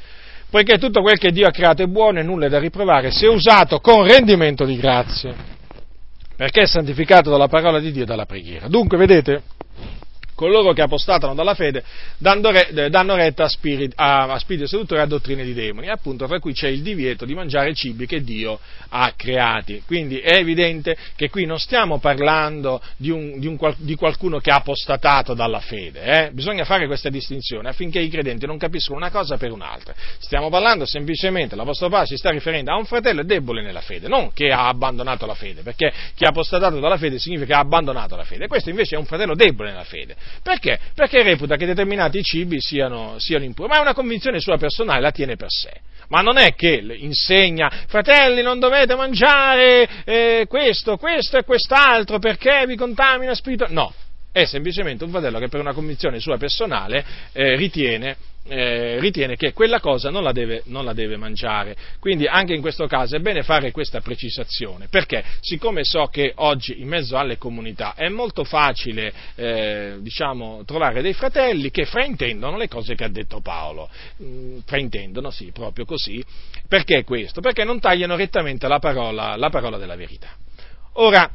[0.50, 3.26] Poiché tutto quel che Dio ha creato è buono e nulla è da riprovare se
[3.26, 5.60] usato con rendimento di grazie
[6.36, 8.68] perché è santificato dalla parola di Dio e dalla preghiera.
[8.68, 9.42] Dunque, vedete,
[10.34, 11.84] coloro che apostatano dalla fede
[12.18, 15.88] danno, re, danno retta a spiriti, a, a spiriti seduttori e a dottrine di demoni,
[15.88, 19.82] appunto tra cui c'è il divieto di mangiare cibi che Dio ha creati.
[19.86, 24.50] Quindi è evidente che qui non stiamo parlando di, un, di, un, di qualcuno che
[24.50, 26.30] ha apostatato dalla fede, eh?
[26.32, 29.94] bisogna fare questa distinzione affinché i credenti non capiscono una cosa per un'altra.
[30.18, 34.32] Stiamo parlando semplicemente, l'Apostolo Paolo si sta riferendo a un fratello debole nella fede, non
[34.32, 38.16] che ha abbandonato la fede, perché chi ha apostatato dalla fede significa che ha abbandonato
[38.16, 40.16] la fede, questo invece è un fratello debole nella fede.
[40.42, 40.78] Perché?
[40.94, 45.10] Perché reputa che determinati cibi siano, siano impuri, ma è una convinzione sua personale, la
[45.10, 45.72] tiene per sé.
[46.08, 52.64] Ma non è che insegna, fratelli, non dovete mangiare eh, questo, questo e quest'altro perché
[52.66, 53.66] vi contamina spirito.
[53.70, 53.94] No,
[54.32, 58.16] è semplicemente un fratello che per una convinzione sua personale eh, ritiene
[58.48, 61.76] eh, ritiene che quella cosa non la, deve, non la, deve, mangiare.
[62.00, 66.80] Quindi anche in questo caso è bene fare questa precisazione, perché siccome so che oggi
[66.80, 72.68] in mezzo alle comunità è molto facile eh, diciamo, trovare dei fratelli che fraintendono le
[72.68, 73.88] cose che ha detto Paolo,
[74.22, 76.22] mm, fraintendono, sì, proprio così.
[76.66, 77.40] Perché questo?
[77.40, 80.30] Perché non tagliano rettamente la parola, la parola della verità.
[80.94, 81.30] Ora,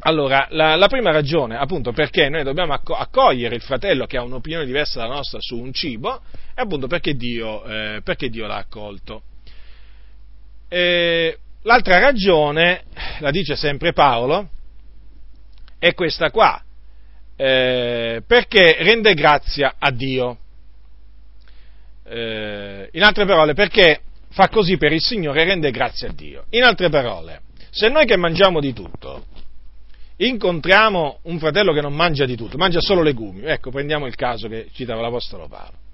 [0.00, 4.66] allora, la, la, prima ragione, appunto, perché noi dobbiamo accogliere il fratello che ha un'opinione
[4.66, 6.20] diversa dalla nostra su un cibo,
[6.54, 9.22] è appunto perché Dio, eh, perché Dio l'ha accolto.
[10.68, 12.84] E l'altra ragione,
[13.20, 14.50] la dice sempre Paolo,
[15.78, 16.62] è questa qua,
[17.34, 20.38] eh, perché rende grazia a Dio.
[22.04, 26.44] Eh, in altre parole, perché fa così per il Signore e rende grazia a Dio.
[26.50, 29.24] In altre parole, se noi che mangiamo di tutto,
[30.18, 34.48] incontriamo un fratello che non mangia di tutto, mangia solo legumi, ecco, prendiamo il caso
[34.48, 35.84] che citava l'Apostolo Paolo.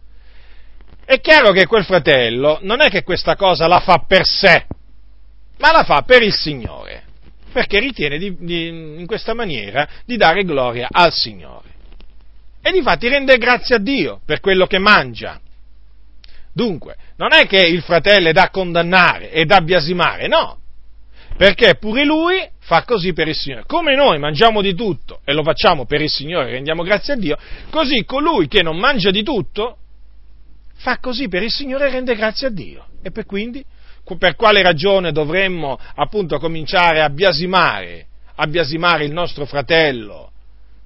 [1.04, 4.66] È chiaro che quel fratello non è che questa cosa la fa per sé,
[5.58, 7.02] ma la fa per il Signore,
[7.52, 11.70] perché ritiene di, di, in questa maniera di dare gloria al Signore.
[12.62, 15.40] E difatti rende grazie a Dio per quello che mangia.
[16.52, 20.61] Dunque, non è che il fratello è da condannare e da biasimare, no,
[21.36, 23.64] perché pure lui fa così per il Signore.
[23.66, 27.36] Come noi mangiamo di tutto e lo facciamo per il Signore, rendiamo grazie a Dio,
[27.70, 29.76] così colui che non mangia di tutto
[30.74, 32.86] fa così per il Signore e rende grazie a Dio.
[33.02, 33.64] E per quindi,
[34.18, 40.30] per quale ragione dovremmo appunto cominciare a biasimare, a biasimare il nostro fratello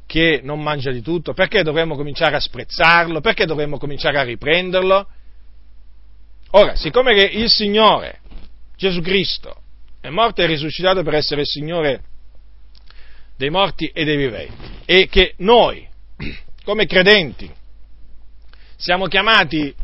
[0.06, 1.32] che non mangia di tutto?
[1.32, 3.20] Perché dovremmo cominciare a sprezzarlo?
[3.20, 5.06] Perché dovremmo cominciare a riprenderlo?
[6.50, 8.20] Ora, siccome che il Signore,
[8.76, 9.62] Gesù Cristo,
[10.06, 12.00] è morto e risuscitato per essere il Signore
[13.36, 15.84] dei morti e dei viventi e che noi,
[16.64, 17.50] come credenti,
[18.76, 19.74] siamo chiamati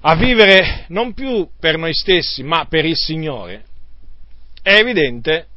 [0.00, 3.64] a vivere non più per noi stessi, ma per il Signore,
[4.62, 5.48] è evidente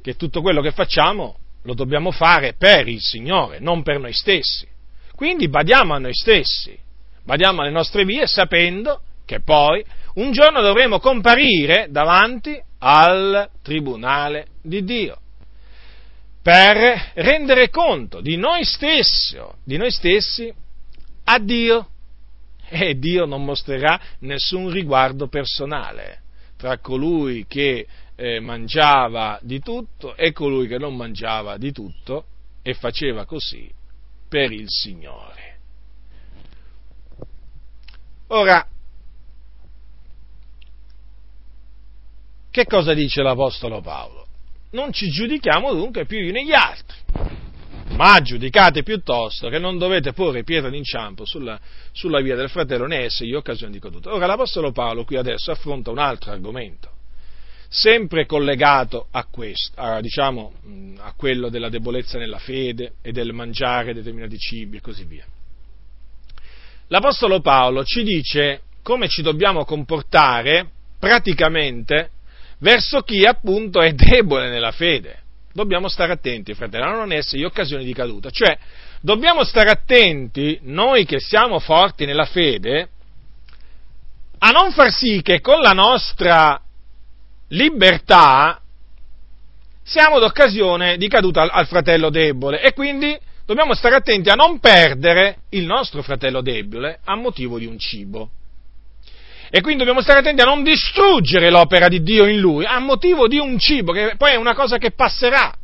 [0.00, 4.64] che tutto quello che facciamo lo dobbiamo fare per il Signore, non per noi stessi.
[5.16, 6.78] Quindi badiamo a noi stessi,
[7.24, 14.84] badiamo alle nostre vie sapendo che poi un giorno dovremo comparire davanti al tribunale di
[14.84, 15.20] Dio
[16.48, 20.50] per rendere conto di noi, stesso, di noi stessi
[21.24, 21.88] a Dio
[22.70, 26.22] e Dio non mostrerà nessun riguardo personale
[26.56, 32.24] tra colui che eh, mangiava di tutto e colui che non mangiava di tutto
[32.62, 33.70] e faceva così
[34.28, 35.58] per il Signore.
[38.28, 38.66] Ora,
[42.58, 44.26] Che cosa dice l'Apostolo Paolo?
[44.72, 46.96] Non ci giudichiamo dunque più gli negli altri,
[47.90, 51.56] ma giudicate piuttosto che non dovete porre pietra d'inciampo sulla,
[51.92, 54.12] sulla via del fratello né essergli occasione di caduta.
[54.12, 56.90] Ora l'Apostolo Paolo qui adesso affronta un altro argomento,
[57.68, 60.54] sempre collegato a questo, a, diciamo,
[60.98, 65.24] a quello della debolezza nella fede e del mangiare determinati cibi e così via.
[66.88, 70.68] L'Apostolo Paolo ci dice come ci dobbiamo comportare
[70.98, 72.10] praticamente
[72.60, 75.22] verso chi appunto è debole nella fede.
[75.52, 78.30] Dobbiamo stare attenti, fratelli, a non essergli occasioni di caduta.
[78.30, 78.56] Cioè,
[79.00, 82.88] dobbiamo stare attenti, noi che siamo forti nella fede,
[84.38, 86.60] a non far sì che con la nostra
[87.48, 88.60] libertà
[89.82, 94.60] siamo d'occasione di caduta al, al fratello debole e quindi dobbiamo stare attenti a non
[94.60, 98.30] perdere il nostro fratello debole a motivo di un cibo.
[99.50, 103.28] E quindi dobbiamo stare attenti a non distruggere l'opera di Dio in lui a motivo
[103.28, 105.54] di un cibo, che poi è una cosa che passerà.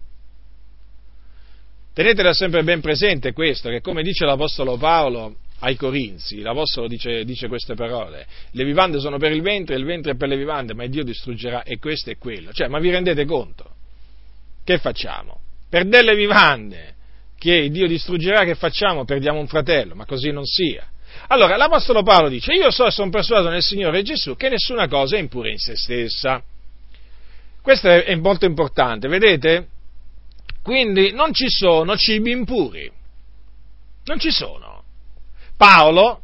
[1.92, 7.47] Tenetela sempre ben presente questo, che come dice l'Apostolo Paolo ai Corinzi, l'Apostolo dice, dice,
[7.47, 10.87] queste parole, le vivande sono per il ventre, il ventre è per le vivande, ma
[10.87, 12.53] Dio distruggerà e questo è quello.
[12.53, 13.70] Cioè, ma vi rendete conto?
[14.64, 15.40] Che facciamo?
[15.68, 16.94] Per delle vivande
[17.38, 19.05] che Dio distruggerà, che facciamo?
[19.05, 20.88] Perdiamo un fratello, ma così non sia.
[21.29, 25.17] Allora, l'Apostolo Paolo dice, io so e sono persuaso nel Signore Gesù che nessuna cosa
[25.17, 26.43] è impura in se stessa.
[27.62, 29.68] Questo è molto importante, vedete?
[30.62, 32.91] Quindi non ci sono cibi impuri.
[34.05, 34.83] Non ci sono.
[35.57, 36.22] Paolo,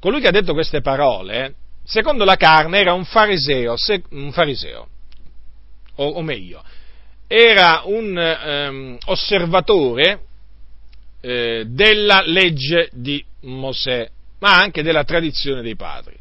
[0.00, 3.76] colui che ha detto queste parole, secondo la carne era un fariseo,
[4.10, 4.88] un fariseo
[5.96, 6.62] o, o meglio,
[7.26, 10.20] era un ehm, osservatore
[11.20, 14.10] eh, della legge di Mosè,
[14.44, 16.14] ma anche della tradizione dei padri.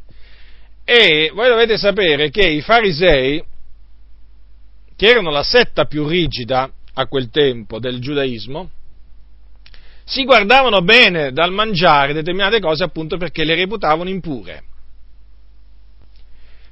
[0.86, 3.44] E voi dovete sapere che i farisei,
[4.96, 8.70] che erano la setta più rigida a quel tempo del giudaismo,
[10.06, 14.64] si guardavano bene dal mangiare determinate cose appunto perché le reputavano impure.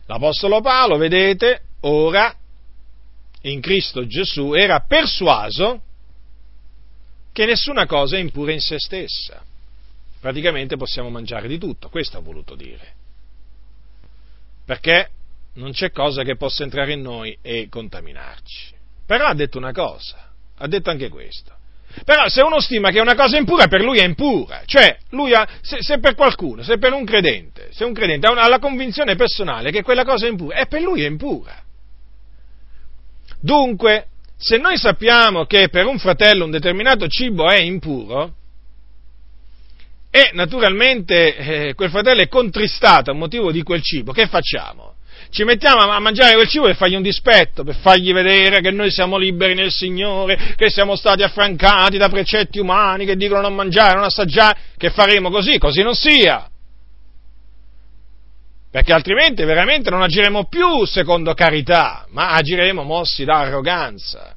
[0.06, 2.34] L'Apostolo Paolo, vedete, ora
[3.42, 5.82] in Cristo Gesù era persuaso
[7.34, 9.50] che nessuna cosa è impura in se stessa.
[10.22, 12.94] Praticamente possiamo mangiare di tutto, questo ha voluto dire.
[14.64, 15.10] Perché
[15.56, 18.76] non c'è cosa che possa entrare in noi e contaminarci.
[19.04, 21.58] Però ha detto una cosa, ha detto anche questo.
[22.06, 24.62] Però se uno stima che una cosa è impura, per lui è impura.
[24.64, 24.96] Cioè,
[25.34, 28.48] ha, se, se, per qualcuno, se per un credente, se un credente ha, una, ha
[28.48, 31.60] la convinzione personale che quella cosa è impura, e per lui è impura.
[33.42, 34.06] Dunque,
[34.38, 38.36] se noi sappiamo che per un fratello un determinato cibo è impuro,
[40.12, 44.96] e naturalmente eh, quel fratello è contristato a motivo di quel cibo, che facciamo?
[45.30, 48.92] Ci mettiamo a mangiare quel cibo per fargli un dispetto, per fargli vedere che noi
[48.92, 53.96] siamo liberi nel Signore, che siamo stati affrancati da precetti umani che dicono non mangiare,
[53.96, 56.52] non assaggiare, che faremo così, così non sia
[58.72, 64.34] perché altrimenti veramente non agiremo più secondo carità, ma agiremo mossi da arroganza,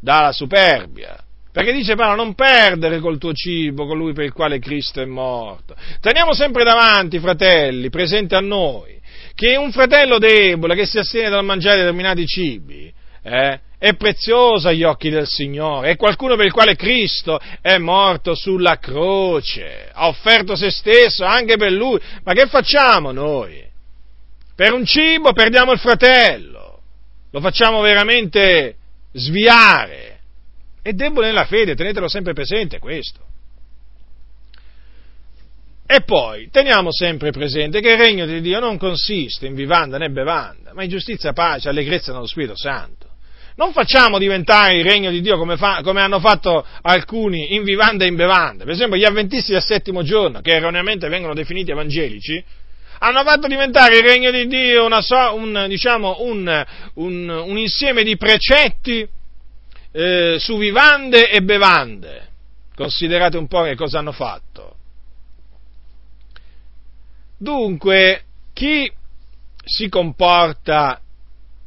[0.00, 1.21] dalla superbia.
[1.52, 5.76] Perché dice Paolo, non perdere col tuo cibo colui per il quale Cristo è morto.
[6.00, 8.98] Teniamo sempre davanti, fratelli, presente a noi,
[9.34, 12.90] che un fratello debole che si astiene dal mangiare determinati cibi,
[13.22, 18.34] eh, è prezioso agli occhi del Signore, è qualcuno per il quale Cristo è morto
[18.34, 22.00] sulla croce, ha offerto se stesso anche per lui.
[22.22, 23.62] Ma che facciamo noi?
[24.54, 26.80] Per un cibo perdiamo il fratello,
[27.30, 28.76] lo facciamo veramente
[29.12, 30.11] sviare.
[30.82, 33.20] È debole nella fede, tenetelo sempre presente questo.
[35.86, 40.10] E poi teniamo sempre presente che il regno di Dio non consiste in vivanda né
[40.10, 43.10] bevanda, ma in giustizia, pace, allegrezza nello Spirito Santo.
[43.56, 48.04] Non facciamo diventare il regno di Dio come, fa, come, hanno fatto alcuni in vivanda
[48.04, 48.64] e in bevanda.
[48.64, 52.42] Per esempio gli avventisti del settimo giorno, che erroneamente vengono definiti evangelici,
[53.00, 55.02] hanno fatto diventare il regno di Dio una,
[55.32, 56.64] un, diciamo, un,
[56.94, 59.06] un, un, insieme di precetti
[59.92, 62.28] eh, su vivande e bevande.
[62.74, 64.76] Considerate un po' che cosa hanno fatto.
[67.38, 68.90] Dunque, chi
[69.64, 71.00] si comporta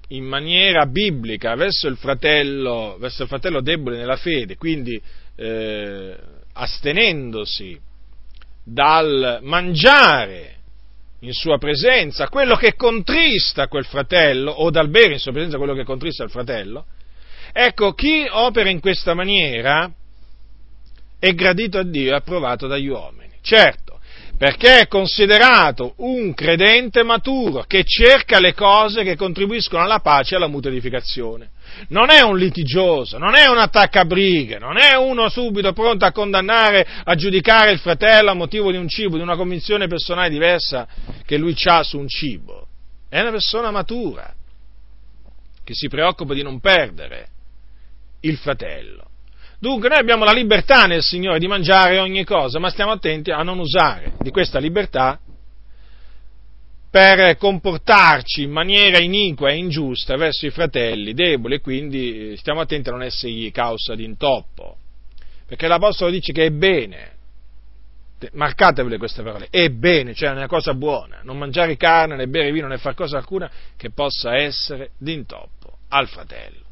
[0.10, 5.02] in maniera biblica verso il fratello, verso il fratello debole nella fede, quindi
[5.36, 6.18] eh,
[6.54, 7.80] astenendosi
[8.64, 10.54] dal mangiare
[11.20, 15.74] in sua presenza quello che contrista quel fratello, o dal bere in sua presenza quello
[15.74, 16.86] che contrista il fratello,
[17.58, 19.90] ecco, chi opera in questa maniera
[21.18, 23.32] è gradito a Dio e approvato dagli uomini.
[23.42, 24.00] Certo,
[24.38, 30.38] perché è considerato un credente maturo che cerca le cose che contribuiscono alla pace e
[30.38, 31.52] alla mutua edificazione.
[31.90, 36.86] Non è un litigioso, non è un attaccabrighe, non è uno subito pronto a condannare,
[37.06, 40.88] a giudicare il fratello a motivo di un cibo, di una convinzione personale diversa
[41.26, 42.68] che lui ha su un cibo.
[43.08, 44.34] È una persona matura
[45.64, 47.30] che si preoccupa di non perdere
[48.28, 49.04] il fratello.
[49.60, 53.42] Dunque noi abbiamo la libertà nel Signore di mangiare ogni cosa, ma stiamo attenti a
[53.42, 55.20] non usare di questa libertà
[56.90, 62.88] per comportarci in maniera iniqua e ingiusta verso i fratelli deboli quindi eh, stiamo attenti
[62.88, 64.78] a non essergli causa di intoppo.
[65.46, 67.12] Perché l'Apostolo dice che è bene,
[68.32, 72.52] marcatevele queste parole, è bene, cioè è una cosa buona, non mangiare carne, né bere
[72.52, 76.64] vino, né far cosa alcuna che possa essere d'intoppo al fratello.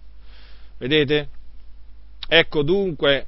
[0.78, 1.28] Vedete?
[2.36, 3.28] Ecco dunque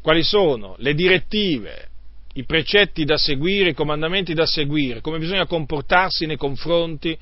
[0.00, 1.88] quali sono le direttive,
[2.34, 7.18] i precetti da seguire, i comandamenti da seguire, come bisogna comportarsi nei confronti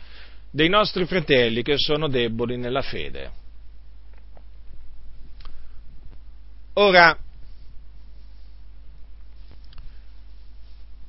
[0.48, 3.32] dei nostri fratelli che sono deboli nella fede.
[6.74, 7.18] Ora,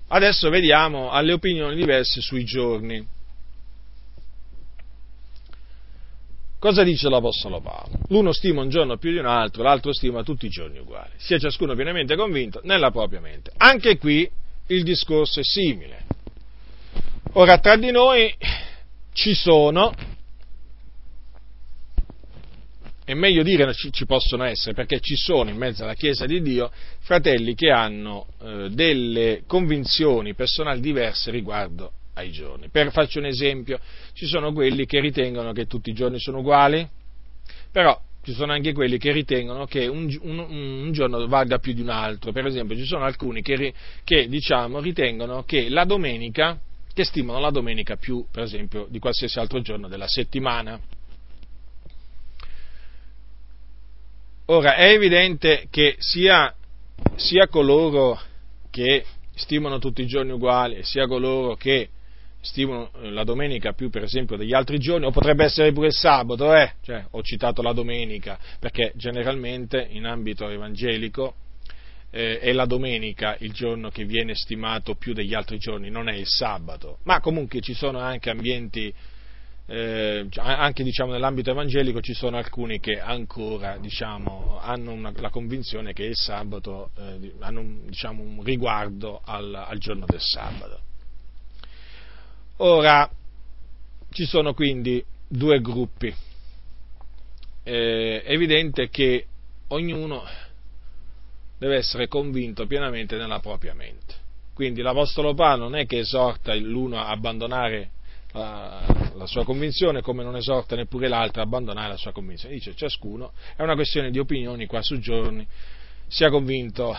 [0.07, 3.12] adesso vediamo alle opinioni diverse sui giorni.
[6.63, 7.99] Cosa dice l'Apostolo Paolo?
[8.07, 11.11] L'uno stima un giorno più di un altro, l'altro stima tutti i giorni uguali.
[11.17, 13.51] Sia ciascuno pienamente convinto nella propria mente.
[13.57, 14.29] Anche qui
[14.67, 16.05] il discorso è simile.
[17.33, 18.33] Ora, tra di noi
[19.11, 19.93] ci sono,
[23.03, 26.41] è meglio dire ci, ci possono essere, perché ci sono in mezzo alla Chiesa di
[26.41, 32.69] Dio fratelli che hanno eh, delle convinzioni personali diverse riguardo ai giorni.
[32.69, 33.79] Per farci un esempio,
[34.13, 36.87] ci sono quelli che ritengono che tutti i giorni sono uguali,
[37.71, 41.81] però ci sono anche quelli che ritengono che un, un, un giorno valga più di
[41.81, 42.31] un altro.
[42.31, 46.57] Per esempio, ci sono alcuni che, che diciamo, ritengono che la domenica,
[46.93, 50.79] che stimano la domenica più, per esempio, di qualsiasi altro giorno della settimana.
[54.45, 56.53] Ora, è evidente che sia,
[57.15, 58.19] sia coloro
[58.69, 59.03] che
[59.35, 61.89] stimano tutti i giorni uguali, sia coloro che
[62.43, 65.93] stimano eh, la domenica più per esempio degli altri giorni, o potrebbe essere pure il
[65.93, 66.73] sabato, eh?
[66.81, 71.35] cioè, ho citato la domenica, perché generalmente in ambito evangelico
[72.11, 76.13] eh, è la domenica il giorno che viene stimato più degli altri giorni, non è
[76.13, 78.93] il sabato, ma comunque ci sono anche ambienti
[79.65, 85.93] eh, anche diciamo, nell'ambito evangelico ci sono alcuni che ancora diciamo, hanno una, la convinzione
[85.93, 90.81] che il sabato eh, hanno diciamo, un riguardo al, al, giorno del sabato.
[92.57, 93.09] Ora,
[94.11, 96.13] ci sono quindi due gruppi.
[97.63, 99.25] È evidente che
[99.69, 100.23] ognuno
[101.57, 104.21] deve essere convinto pienamente nella propria mente.
[104.53, 107.89] Quindi l'Apostolo Paolo non è che esorta l'uno a abbandonare
[108.33, 108.83] la,
[109.15, 112.53] la sua convinzione, come non esorta neppure l'altro a abbandonare la sua convinzione.
[112.53, 115.47] Dice ciascuno, è una questione di opinioni qua su giorni,
[116.07, 116.95] sia convinto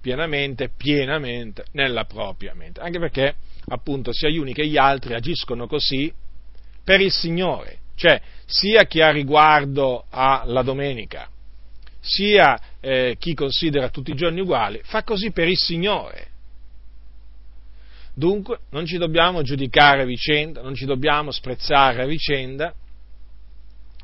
[0.00, 3.36] pienamente, pienamente nella propria mente, anche perché
[3.68, 6.12] appunto sia gli uni che gli altri agiscono così
[6.82, 11.28] per il Signore, cioè sia chi ha riguardo alla domenica,
[12.00, 16.28] sia eh, chi considera tutti i giorni uguali, fa così per il Signore.
[18.14, 22.72] Dunque non ci dobbiamo giudicare a vicenda, non ci dobbiamo sprezzare a vicenda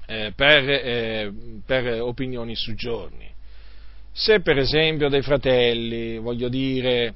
[0.06, 1.32] eh, per, eh,
[1.64, 3.28] per opinioni su giorni.
[4.12, 7.14] Se per esempio dei fratelli, voglio dire,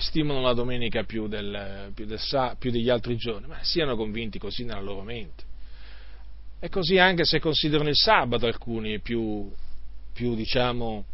[0.00, 2.20] stimano la domenica più, del, più, del,
[2.58, 5.44] più degli altri giorni, ma siano convinti così nella loro mente.
[6.58, 9.50] E così anche se considerano il sabato alcuni più,
[10.12, 11.04] più diciamo,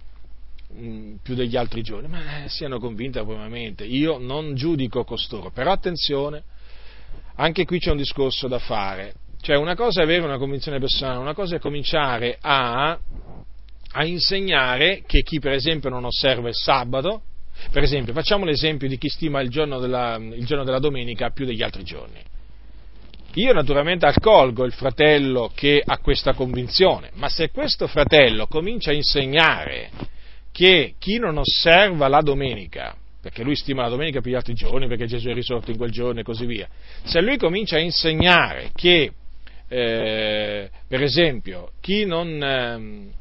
[0.74, 3.84] Mm, più degli altri giorni, ma eh, siano convinti propriamente.
[3.84, 6.42] Io non giudico costoro, però attenzione,
[7.36, 9.14] anche qui c'è un discorso da fare.
[9.40, 12.98] Cioè una cosa è avere una convinzione personale, una cosa è cominciare a,
[13.92, 17.22] a insegnare che chi per esempio non osserva il sabato,
[17.70, 21.44] per esempio facciamo l'esempio di chi stima il giorno della, il giorno della domenica più
[21.44, 22.20] degli altri giorni.
[23.34, 28.94] Io naturalmente accolgo il fratello che ha questa convinzione, ma se questo fratello comincia a
[28.94, 29.90] insegnare
[30.52, 34.86] che chi non osserva la domenica, perché lui stima la domenica più gli altri giorni,
[34.86, 36.66] perché Gesù è risorto in quel giorno e così via,
[37.02, 39.12] se lui comincia a insegnare che,
[39.68, 43.12] eh, per esempio, chi non, eh,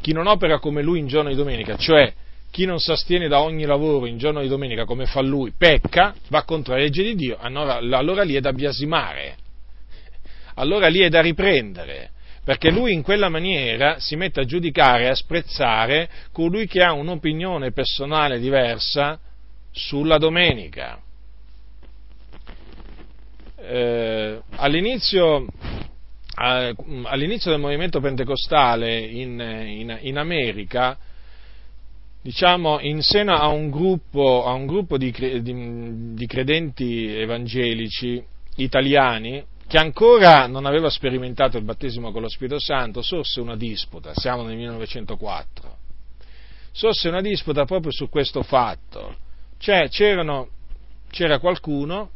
[0.00, 2.12] chi non opera come lui in giorno di domenica, cioè
[2.52, 6.14] chi non si astiene da ogni lavoro in giorno di domenica come fa lui, pecca,
[6.28, 9.36] va contro la legge di Dio, allora, allora lì è da biasimare,
[10.56, 12.10] allora lì è da riprendere
[12.44, 16.92] perché lui in quella maniera si mette a giudicare e a sprezzare colui che ha
[16.92, 19.18] un'opinione personale diversa
[19.70, 21.00] sulla domenica.
[23.56, 25.46] Eh, all'inizio,
[26.36, 26.74] eh,
[27.04, 30.98] all'inizio, del movimento pentecostale in, in, in America,
[32.22, 38.24] diciamo, in seno a un gruppo, a un gruppo di, di, di credenti evangelici
[38.56, 44.12] italiani, che ancora non aveva sperimentato il battesimo con lo Spirito Santo, sorse una disputa,
[44.14, 45.76] siamo nel 1904,
[46.70, 49.16] sorse una disputa proprio su questo fatto,
[49.58, 52.10] cioè c'era qualcuno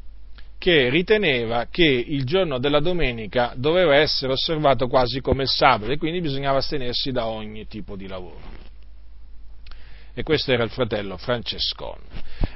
[0.58, 5.98] che riteneva che il giorno della domenica doveva essere osservato quasi come il sabato e
[5.98, 8.65] quindi bisognava astenersi da ogni tipo di lavoro
[10.18, 12.00] e questo era il fratello Francescone,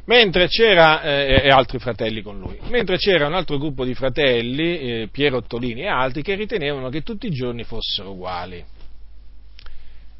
[0.06, 4.78] mentre c'era, eh, e altri fratelli con lui, mentre c'era un altro gruppo di fratelli,
[4.78, 8.64] eh, Piero Ottolini e altri, che ritenevano che tutti i giorni fossero uguali.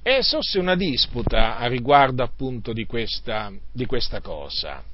[0.03, 4.84] E sorse una disputa a riguardo appunto di questa, di questa cosa.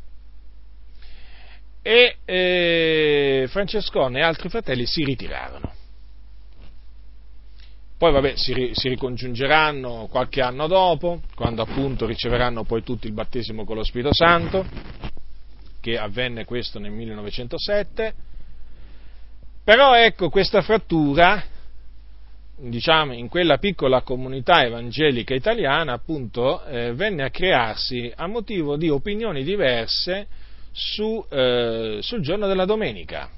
[1.83, 5.76] E eh, Francescone e altri fratelli si ritirarono.
[7.99, 13.65] Poi vabbè, si, si, ricongiungeranno qualche anno dopo, quando appunto riceveranno poi tutti il battesimo
[13.65, 14.67] con lo Spirito Santo,
[15.81, 18.15] che avvenne questo nel 1907.
[19.65, 21.43] Però ecco, questa frattura
[22.59, 28.91] diciamo, in quella piccola comunità evangelica italiana, appunto, eh, venne a crearsi a motivo di
[28.91, 30.27] opinioni diverse
[30.71, 33.31] su, eh, sul giorno della domenica.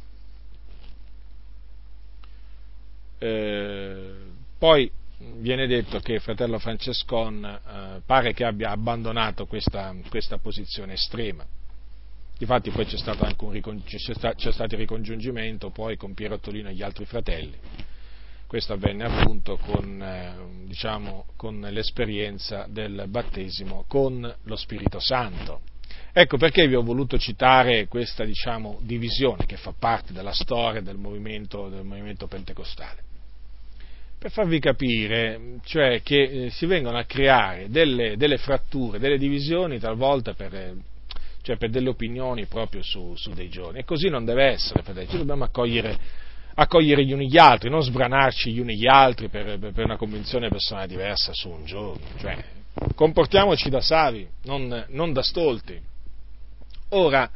[3.20, 4.26] Eh,
[4.58, 4.90] poi
[5.36, 11.44] viene detto che fratello Francescon eh, pare che abbia abbandonato questa, questa posizione estrema.
[12.36, 16.74] Difatti poi c'è stato anche un c'è stato il ricongiungimento poi con Piero Ottolino e
[16.74, 17.56] gli altri fratelli.
[18.46, 25.62] Questo avvenne appunto con, eh, diciamo, con l'esperienza del battesimo con lo Spirito Santo.
[26.12, 30.96] Ecco perché vi ho voluto citare questa diciamo, divisione che fa parte della storia del
[30.96, 33.07] movimento, del movimento pentecostale
[34.18, 39.78] per farvi capire, cioè che eh, si vengono a creare delle, delle, fratture, delle divisioni
[39.78, 40.74] talvolta per,
[41.42, 43.78] cioè per delle opinioni proprio su, su, dei giorni.
[43.78, 45.96] E così non deve essere, fratelli, ci dobbiamo accogliere,
[46.54, 50.48] accogliere, gli uni gli altri, non sbranarci gli uni gli altri per, per una convinzione
[50.48, 52.04] personale diversa su un giorno.
[52.18, 52.36] Cioè,
[52.96, 55.80] comportiamoci da savi, non, non da stolti.
[56.90, 57.30] Ora,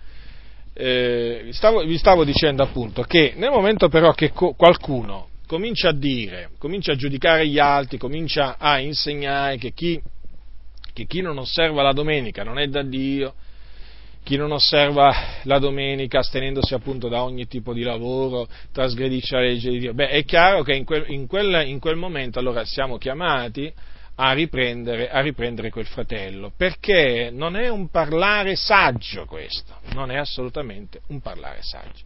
[0.73, 5.93] eh, stavo, vi, stavo, dicendo appunto che nel momento però che co- qualcuno comincia a
[5.93, 10.01] dire, comincia a giudicare gli altri, comincia a insegnare che chi,
[10.95, 13.35] che chi non osserva la domenica non è da Dio,
[14.23, 19.69] chi non osserva la domenica astenendosi appunto da ogni tipo di lavoro, trasgredisce la legge
[19.69, 19.93] di Dio.
[19.93, 23.71] Beh, è chiaro che in quel, in quel, in quel momento allora siamo chiamati
[24.15, 30.17] a riprendere, a riprendere, quel fratello, perché non è un parlare saggio questo, non è
[30.17, 32.05] assolutamente un parlare saggio.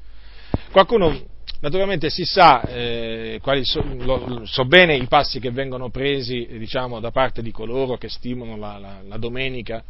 [0.72, 7.00] Qualcuno Naturalmente si sa, eh, so, lo, so, bene i passi che vengono presi diciamo,
[7.00, 9.82] da parte di coloro che stimano la, la, la domenica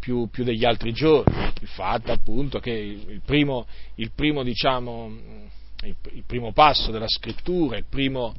[0.00, 5.16] più, più, degli altri giorni, il fatto appunto che il primo, il primo, diciamo,
[5.84, 8.34] il primo passo della scrittura, il primo,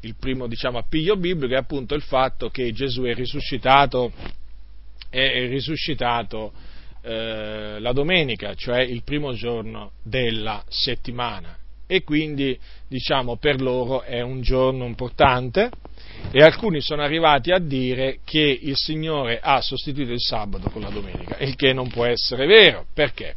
[0.00, 4.12] il primo diciamo, appiglio biblico è appunto il fatto che Gesù è risuscitato,
[5.08, 6.52] è risuscitato
[7.02, 11.58] eh, la domenica, cioè il primo giorno della settimana
[11.92, 15.68] e quindi diciamo per loro è un giorno importante
[16.30, 20.88] e alcuni sono arrivati a dire che il Signore ha sostituito il sabato con la
[20.88, 22.86] domenica, il che non può essere vero.
[22.94, 23.34] Perché?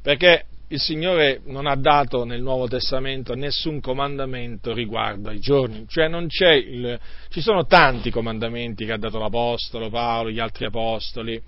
[0.00, 6.54] Perché il Signore non ha dato nel Nuovo Testamento nessun comandamento riguardo ai giorni, cioè
[6.54, 11.42] il, ci sono tanti comandamenti che ha dato l'Apostolo Paolo, gli altri Apostoli,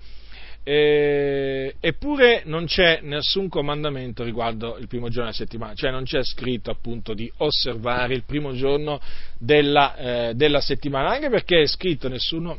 [0.67, 6.23] eh, eppure non c'è nessun comandamento riguardo il primo giorno della settimana, cioè non c'è
[6.23, 8.99] scritto appunto di osservare il primo giorno
[9.37, 12.57] della, eh, della settimana, anche perché è scritto nessuno,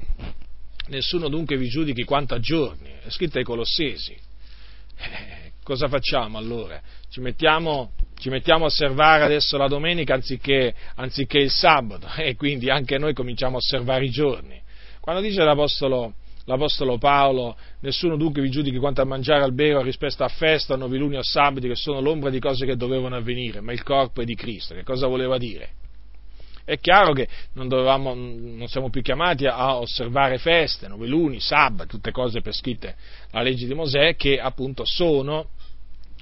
[0.87, 4.13] nessuno, dunque vi giudichi quanto a giorni, è scritto ai Colossesi.
[4.13, 6.81] Eh, cosa facciamo allora?
[7.11, 7.91] Ci mettiamo,
[8.21, 13.15] ci mettiamo, a osservare adesso la domenica anziché, anziché il sabato e quindi anche noi
[13.15, 14.63] cominciamo a osservare i giorni.
[15.01, 16.15] Quando dice l'Apostolo
[16.47, 20.77] l'Apostolo Paolo, nessuno dunque vi giudichi quanto a mangiare al bere rispetto a festa, a
[20.77, 24.25] noviluni o sabati, che sono l'ombra di cose che dovevano avvenire, ma il corpo è
[24.25, 24.75] di Cristo.
[24.75, 25.71] Che cosa voleva dire?
[26.65, 32.11] È chiaro che non, dovevamo, non siamo più chiamati a osservare feste, noveluni, sabati, tutte
[32.11, 32.97] cose prescritte
[33.31, 35.51] alla legge di Mosè, che appunto sono,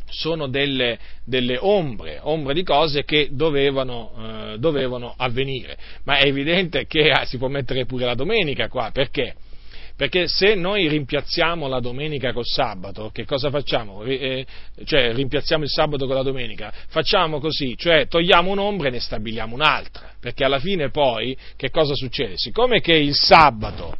[0.08, 5.78] sono delle, delle, ombre, ombre di cose che dovevano, eh, dovevano, avvenire.
[6.04, 9.34] Ma è evidente che ah, si può mettere pure la domenica qua, perché?
[9.96, 14.02] Perché se noi rimpiazziamo la domenica col sabato, che cosa facciamo?
[14.02, 14.44] Eh,
[14.84, 19.54] cioè rimpiazziamo il sabato con la domenica, facciamo così, cioè togliamo un'ombra e ne stabiliamo
[19.54, 22.34] un'altra, perché alla fine poi che cosa succede?
[22.36, 23.94] Siccome che il sabato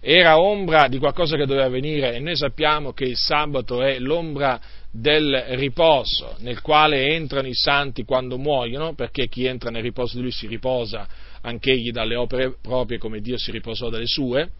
[0.00, 4.60] era ombra di qualcosa che doveva venire e noi sappiamo che il sabato è l'ombra
[4.90, 10.22] del riposo nel quale entrano i santi quando muoiono, perché chi entra nel riposo di
[10.22, 11.06] lui si riposa
[11.42, 14.50] anch'egli dalle opere proprie come Dio si riposò dalle sue,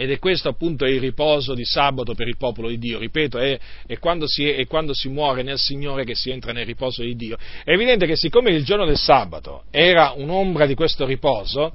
[0.00, 3.58] ed è questo appunto il riposo di sabato per il popolo di Dio, ripeto, è,
[3.86, 7.14] è, quando si, è, quando si, muore nel Signore che si entra nel riposo di
[7.16, 7.36] Dio.
[7.62, 11.74] È evidente che siccome il giorno del sabato era un'ombra di questo riposo,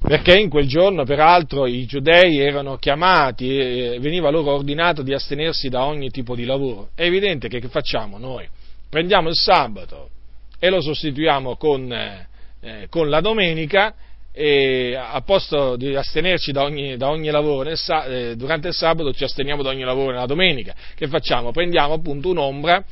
[0.00, 3.56] perché in quel giorno peraltro i giudei erano chiamati,
[4.00, 8.18] veniva loro ordinato di astenersi da ogni tipo di lavoro, è evidente che che facciamo
[8.18, 8.48] noi?
[8.90, 10.10] Prendiamo il sabato
[10.58, 13.94] e lo sostituiamo con, eh, con la domenica
[14.32, 17.78] e a posto di astenerci da ogni, da ogni lavoro nel,
[18.08, 20.74] eh, durante il sabato ci asteniamo da ogni lavoro nella domenica.
[20.94, 21.50] Che facciamo?
[21.50, 22.82] Prendiamo appunto un'ombra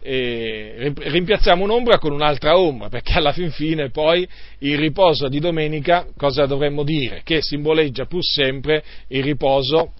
[0.00, 4.26] e rimpiazziamo un'ombra con un'altra ombra, perché alla fin fine poi
[4.60, 7.20] il riposo di domenica cosa dovremmo dire?
[7.22, 9.92] Che simboleggia pur sempre il riposo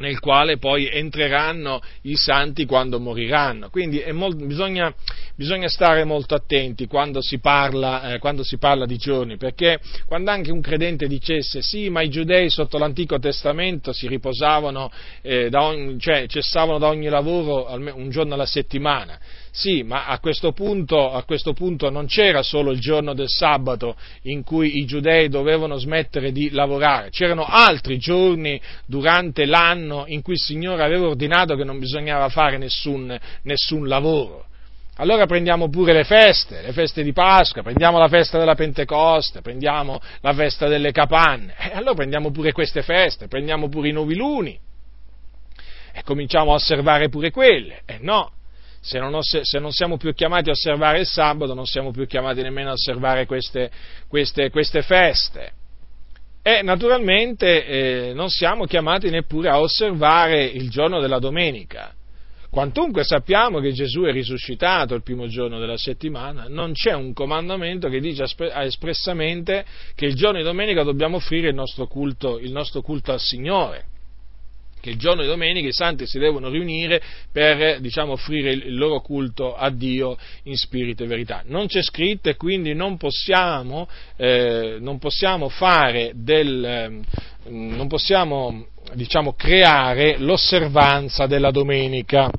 [0.00, 3.70] nel quale poi entreranno i santi quando moriranno.
[3.70, 4.92] Quindi molto, bisogna,
[5.36, 10.30] bisogna, stare molto attenti quando si, parla, eh, quando si, parla, di giorni, perché quando
[10.30, 14.90] anche un credente dicesse sì, ma i giudei sotto l'Antico Testamento si riposavano,
[15.22, 19.18] eh, da ogni, cioè cessavano da ogni lavoro un giorno alla settimana,
[19.52, 23.96] sì, ma a questo, punto, a questo punto non c'era solo il giorno del sabato
[24.22, 30.34] in cui i giudei dovevano smettere di lavorare, c'erano altri giorni durante l'anno in cui
[30.34, 34.46] il Signore aveva ordinato che non bisognava fare nessun, nessun lavoro.
[34.96, 39.98] Allora prendiamo pure le feste, le feste di Pasqua, prendiamo la festa della Pentecoste, prendiamo
[40.20, 44.58] la festa delle capanne, e allora prendiamo pure queste feste, prendiamo pure i noviluni
[45.92, 47.80] e cominciamo a osservare pure quelle.
[47.86, 48.32] E eh no,
[48.80, 52.06] se non, oss- se non, siamo più chiamati a osservare il sabato, non siamo più
[52.06, 53.70] chiamati nemmeno a osservare queste,
[54.08, 55.52] queste, queste feste.
[56.42, 61.92] E naturalmente eh, non siamo chiamati neppure a osservare il giorno della domenica.
[62.48, 67.88] Quantunque sappiamo che Gesù è risuscitato il primo giorno della settimana, non c'è un comandamento
[67.88, 69.64] che dice espressamente
[69.94, 73.84] che il giorno di domenica dobbiamo offrire il nostro culto, il nostro culto al Signore
[74.80, 77.00] che il giorno di domenica i santi si devono riunire
[77.30, 81.42] per diciamo, offrire il loro culto a Dio in spirito e verità.
[81.46, 87.00] Non c'è scritto e quindi non possiamo, eh, non possiamo fare del, eh,
[87.48, 92.30] non possiamo diciamo, creare l'osservanza della domenica,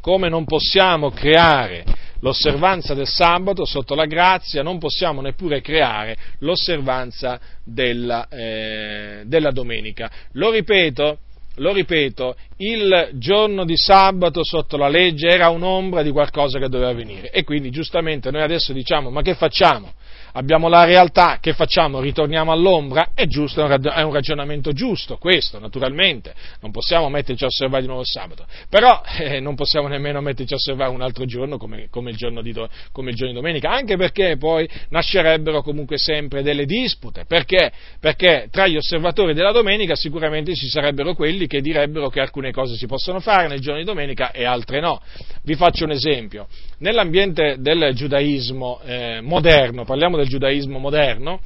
[0.00, 1.84] come non possiamo creare
[2.20, 10.10] l'osservanza del sabato sotto la grazia, non possiamo neppure creare l'osservanza della, eh, della domenica.
[10.32, 11.18] Lo ripeto,
[11.58, 16.92] lo ripeto, il giorno di sabato sotto la legge era un'ombra di qualcosa che doveva
[16.92, 19.92] venire e quindi giustamente noi adesso diciamo ma che facciamo?
[20.32, 22.00] Abbiamo la realtà, che facciamo?
[22.00, 23.10] Ritorniamo all'ombra?
[23.14, 28.02] È giusto, è un ragionamento giusto, questo naturalmente, non possiamo metterci a osservare di nuovo
[28.02, 32.10] il sabato, però eh, non possiamo nemmeno metterci a osservare un altro giorno come, come,
[32.10, 32.52] il giorno di,
[32.92, 37.72] come, il giorno di, domenica, anche perché poi nascerebbero comunque sempre delle dispute, perché?
[38.00, 42.76] Perché tra gli osservatori della domenica sicuramente ci sarebbero quelli che direbbero che alcune cose
[42.76, 45.00] si possono fare nel giorno di domenica e altre no.
[45.42, 46.46] Vi faccio un esempio,
[46.78, 51.40] nell'ambiente del giudaismo eh, moderno, parliamo del giudaismo moderno,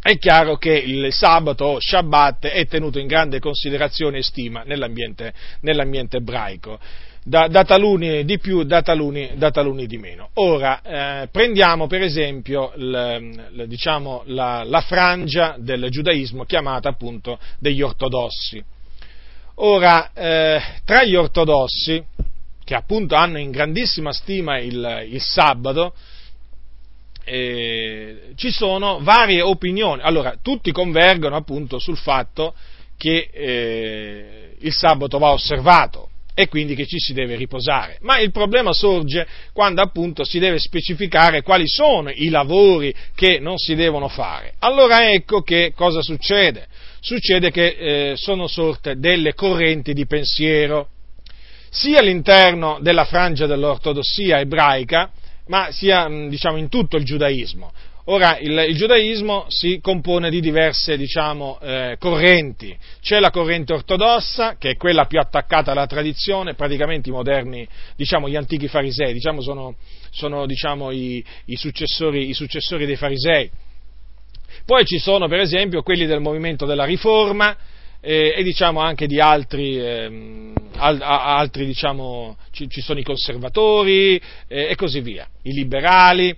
[0.00, 5.32] è chiaro che il sabato o Shabbat è tenuto in grande considerazione e stima nell'ambiente,
[5.60, 6.78] nell'ambiente ebraico.
[7.24, 10.30] Da, da, taluni di più, da taluni, da taluni di meno.
[10.34, 10.80] Ora,
[11.22, 12.90] eh, prendiamo per esempio l,
[13.52, 18.64] l, diciamo, la, la, frangia del giudaismo chiamata appunto degli ortodossi.
[19.56, 22.02] Ora, eh, tra gli ortodossi,
[22.64, 25.92] che appunto hanno in grandissima stima il, il sabato,
[27.28, 30.02] eh, ci sono varie opinioni.
[30.02, 32.54] Allora, tutti convergono appunto sul fatto
[32.96, 37.98] che eh, il sabato va osservato e quindi che ci si deve riposare.
[38.02, 43.58] Ma il problema sorge quando appunto si deve specificare quali sono i lavori che non
[43.58, 44.54] si devono fare.
[44.60, 46.66] Allora ecco che cosa succede.
[47.00, 47.66] Succede che
[48.10, 50.90] eh, sono sorte delle correnti di pensiero,
[51.70, 55.10] sia all'interno della frangia dell'ortodossia ebraica,
[55.48, 57.72] ma sia mm, diciamo, in tutto il giudaismo.
[58.10, 62.74] Ora, il, il, giudaismo si compone di diverse diciamo, eh, correnti.
[63.02, 68.26] C'è la corrente ortodossa, che è quella più attaccata alla tradizione, praticamente i moderni, diciamo,
[68.26, 69.74] gli antichi farisei, diciamo, sono,
[70.10, 73.50] sono diciamo, i, i, successori, i successori dei farisei.
[74.64, 77.54] Poi ci sono, per esempio, quelli del movimento della riforma,
[78.00, 84.20] e, e diciamo anche di altri, ehm, al, altri diciamo, ci, ci, sono i conservatori
[84.46, 86.36] eh, e così via, i liberali.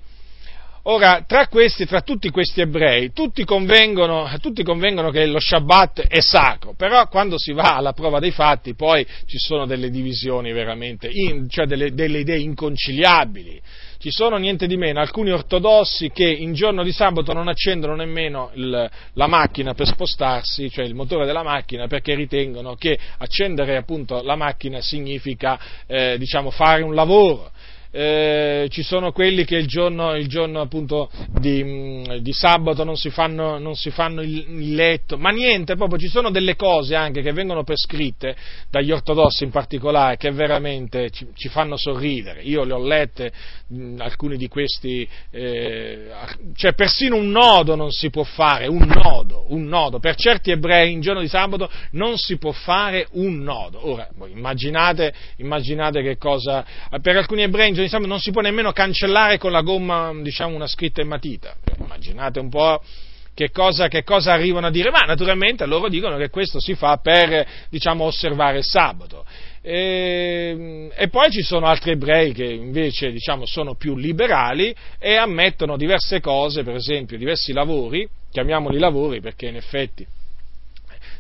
[0.84, 6.20] Ora, tra questi, tra tutti questi ebrei, tutti convengono, tutti convengono, che lo Shabbat è
[6.20, 11.10] sacro, però quando si va alla prova dei fatti poi ci sono delle divisioni veramente,
[11.12, 13.60] in, cioè delle, delle idee inconciliabili
[14.00, 14.98] ci sono niente di meno.
[14.98, 20.70] Alcuni ortodossi che in giorno di sabato non accendono nemmeno il, la macchina per spostarsi,
[20.70, 26.50] cioè il motore della macchina, perché ritengono che accendere appunto la macchina significa eh, diciamo,
[26.50, 27.50] fare un lavoro
[27.92, 31.10] eh, ci sono quelli che il giorno, il giorno appunto
[31.40, 35.98] di, mm, di, sabato non si fanno, non si fanno il, letto, ma niente, proprio
[35.98, 38.36] ci sono delle cose anche che vengono prescritte
[38.70, 42.42] dagli ortodossi in particolare che veramente ci, ci fanno sorridere.
[42.42, 43.32] Io le ho lette,
[43.68, 46.10] mh, mm, alcuni di questi, eh,
[46.54, 49.98] cioè persino un nodo non si può fare, un nodo, un nodo.
[49.98, 53.88] Per certi ebrei in giorno di sabato non si può fare un nodo.
[53.90, 56.64] Ora, immaginate, immaginate che cosa,
[57.02, 60.54] per alcuni ebrei in giorno di non si può nemmeno cancellare con la gomma, diciamo,
[60.54, 61.54] una scritta in matita.
[61.78, 62.82] Immaginate un po'
[63.34, 64.90] che cosa, che cosa arrivano a dire?
[64.90, 69.24] Ma naturalmente loro dicono che questo si fa per, diciamo, osservare il sabato.
[69.62, 75.76] E, e, poi ci sono altri ebrei che invece diciamo, sono più liberali e ammettono
[75.76, 80.06] diverse cose, per esempio diversi lavori, chiamiamoli lavori perché in effetti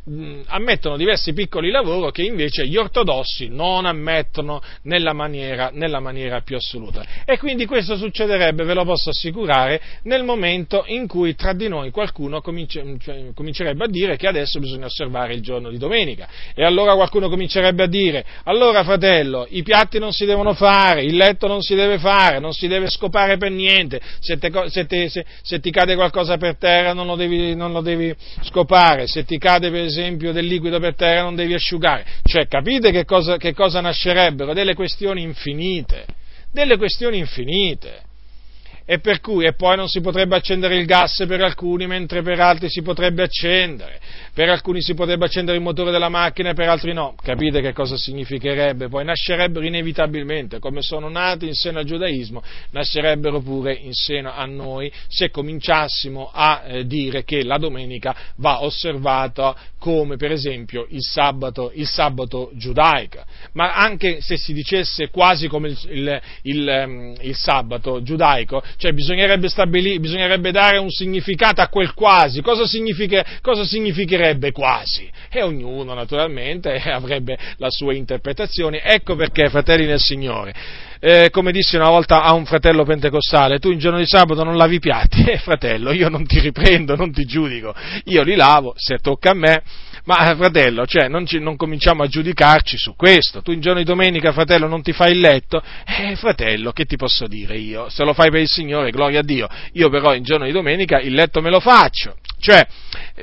[0.04, 6.40] mh, ammettono diversi piccoli lavori che invece gli ortodossi non ammettono nella maniera, nella maniera
[6.40, 7.04] più assoluta.
[7.24, 11.90] E quindi questo succederebbe, ve lo posso assicurare, nel momento in cui tra di noi
[11.90, 16.28] qualcuno cioè, comincerebbe a dire che adesso bisogna osservare il giorno di domenica.
[16.54, 21.16] E allora qualcuno comincerebbe a dire, allora fratello, i piatti non si devono fare, il
[21.16, 25.08] letto non si deve fare, non si deve scopare per niente, se, te, se, te,
[25.08, 29.24] se, se ti cade qualcosa per terra non lo devi, non lo devi scopare, se
[29.24, 32.06] ti cade per esempio del liquido per terra non devi asciugare.
[32.22, 34.52] Cioè, capite che cosa, che cosa nascerebbero?
[34.54, 36.06] Delle questioni infinite,
[36.52, 38.08] delle questioni infinite
[38.90, 42.40] e per cui e poi non si potrebbe accendere il gas per alcuni mentre per
[42.40, 44.00] altri si potrebbe accendere,
[44.34, 47.14] per alcuni si potrebbe accendere il motore della macchina e per altri no.
[47.22, 48.88] Capite che cosa significherebbe?
[48.88, 54.44] Poi nascerebbero inevitabilmente, come sono nati in seno al giudaismo, nascerebbero pure in seno a
[54.44, 61.02] noi se cominciassimo a eh, dire che la domenica va osservata come per esempio il
[61.02, 67.14] sabato, il sabato giudaico, ma anche se si dicesse quasi come il, il, il, ehm,
[67.20, 72.64] il sabato giudaico, cioè bisognerebbe, stabili- bisognerebbe dare un significato a quel quasi, cosa,
[73.42, 75.06] cosa significherebbe quasi?
[75.30, 80.54] E ognuno naturalmente avrebbe la sua interpretazione, ecco perché, fratelli nel Signore,
[80.98, 84.56] eh, come dissi una volta a un fratello pentecostale, tu in giorno di sabato non
[84.56, 87.74] lavi i piatti, eh fratello, io non ti riprendo, non ti giudico,
[88.04, 89.62] io li lavo, se tocca a me,
[90.04, 93.42] ma fratello, cioè, non, ci, non, cominciamo a giudicarci su questo.
[93.42, 95.62] Tu in giorno di domenica, fratello, non ti fai il letto?
[95.86, 97.88] Eh, fratello, che ti posso dire io?
[97.88, 99.48] Se lo fai per il Signore, gloria a Dio.
[99.72, 102.16] Io però in giorno di domenica il letto me lo faccio.
[102.38, 102.66] Cioè,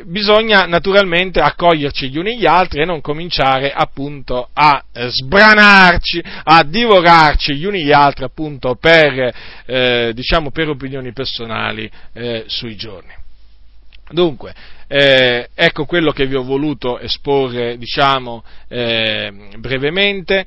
[0.06, 6.64] bisogna naturalmente accoglierci gli uni gli altri e non cominciare appunto a eh, sbranarci, a
[6.64, 9.34] divorarci gli uni gli altri appunto per,
[9.66, 13.26] eh, diciamo, per opinioni personali eh, sui giorni.
[14.10, 14.54] Dunque,
[14.88, 20.46] eh, ecco quello che vi ho voluto esporre, diciamo, eh, brevemente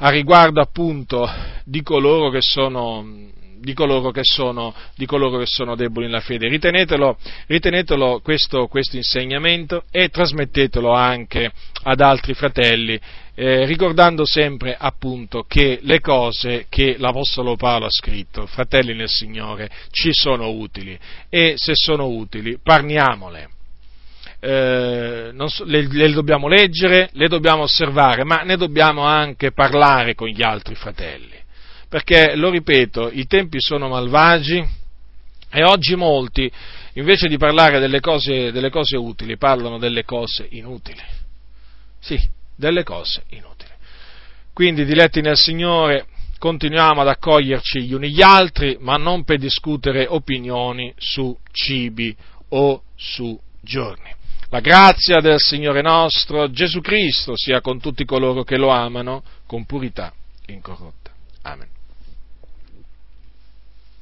[0.00, 1.28] a riguardo appunto
[1.64, 3.26] di coloro che sono
[3.60, 4.72] di coloro che sono,
[5.04, 6.48] coloro che sono deboli nella fede.
[6.48, 11.50] Ritenetelo, ritenetelo questo, questo, insegnamento e trasmettetelo anche
[11.82, 12.98] ad altri fratelli
[13.40, 19.70] eh, ricordando sempre appunto che le cose che l'Apostolo Paolo ha scritto, fratelli nel Signore,
[19.92, 23.48] ci sono utili e se sono utili parliamole.
[24.40, 30.26] Eh, so, le, le, dobbiamo leggere, le dobbiamo osservare, ma ne dobbiamo anche parlare con
[30.26, 31.36] gli altri fratelli.
[31.88, 34.66] Perché, lo ripeto, i tempi sono malvagi
[35.48, 36.50] e oggi molti,
[36.94, 41.02] invece di parlare delle cose, delle cose utili, parlano delle cose inutili.
[42.00, 43.70] Sì, delle cose inutili.
[44.52, 46.06] Quindi, diletti nel Signore,
[46.38, 52.14] continuiamo ad accoglierci gli uni gli altri, ma non per discutere opinioni su cibi
[52.50, 54.14] o su giorni.
[54.50, 59.64] La grazia del Signore nostro Gesù Cristo sia con tutti coloro che lo amano con
[59.64, 60.12] purità
[60.46, 61.10] incorrotta.
[61.42, 61.77] Amen.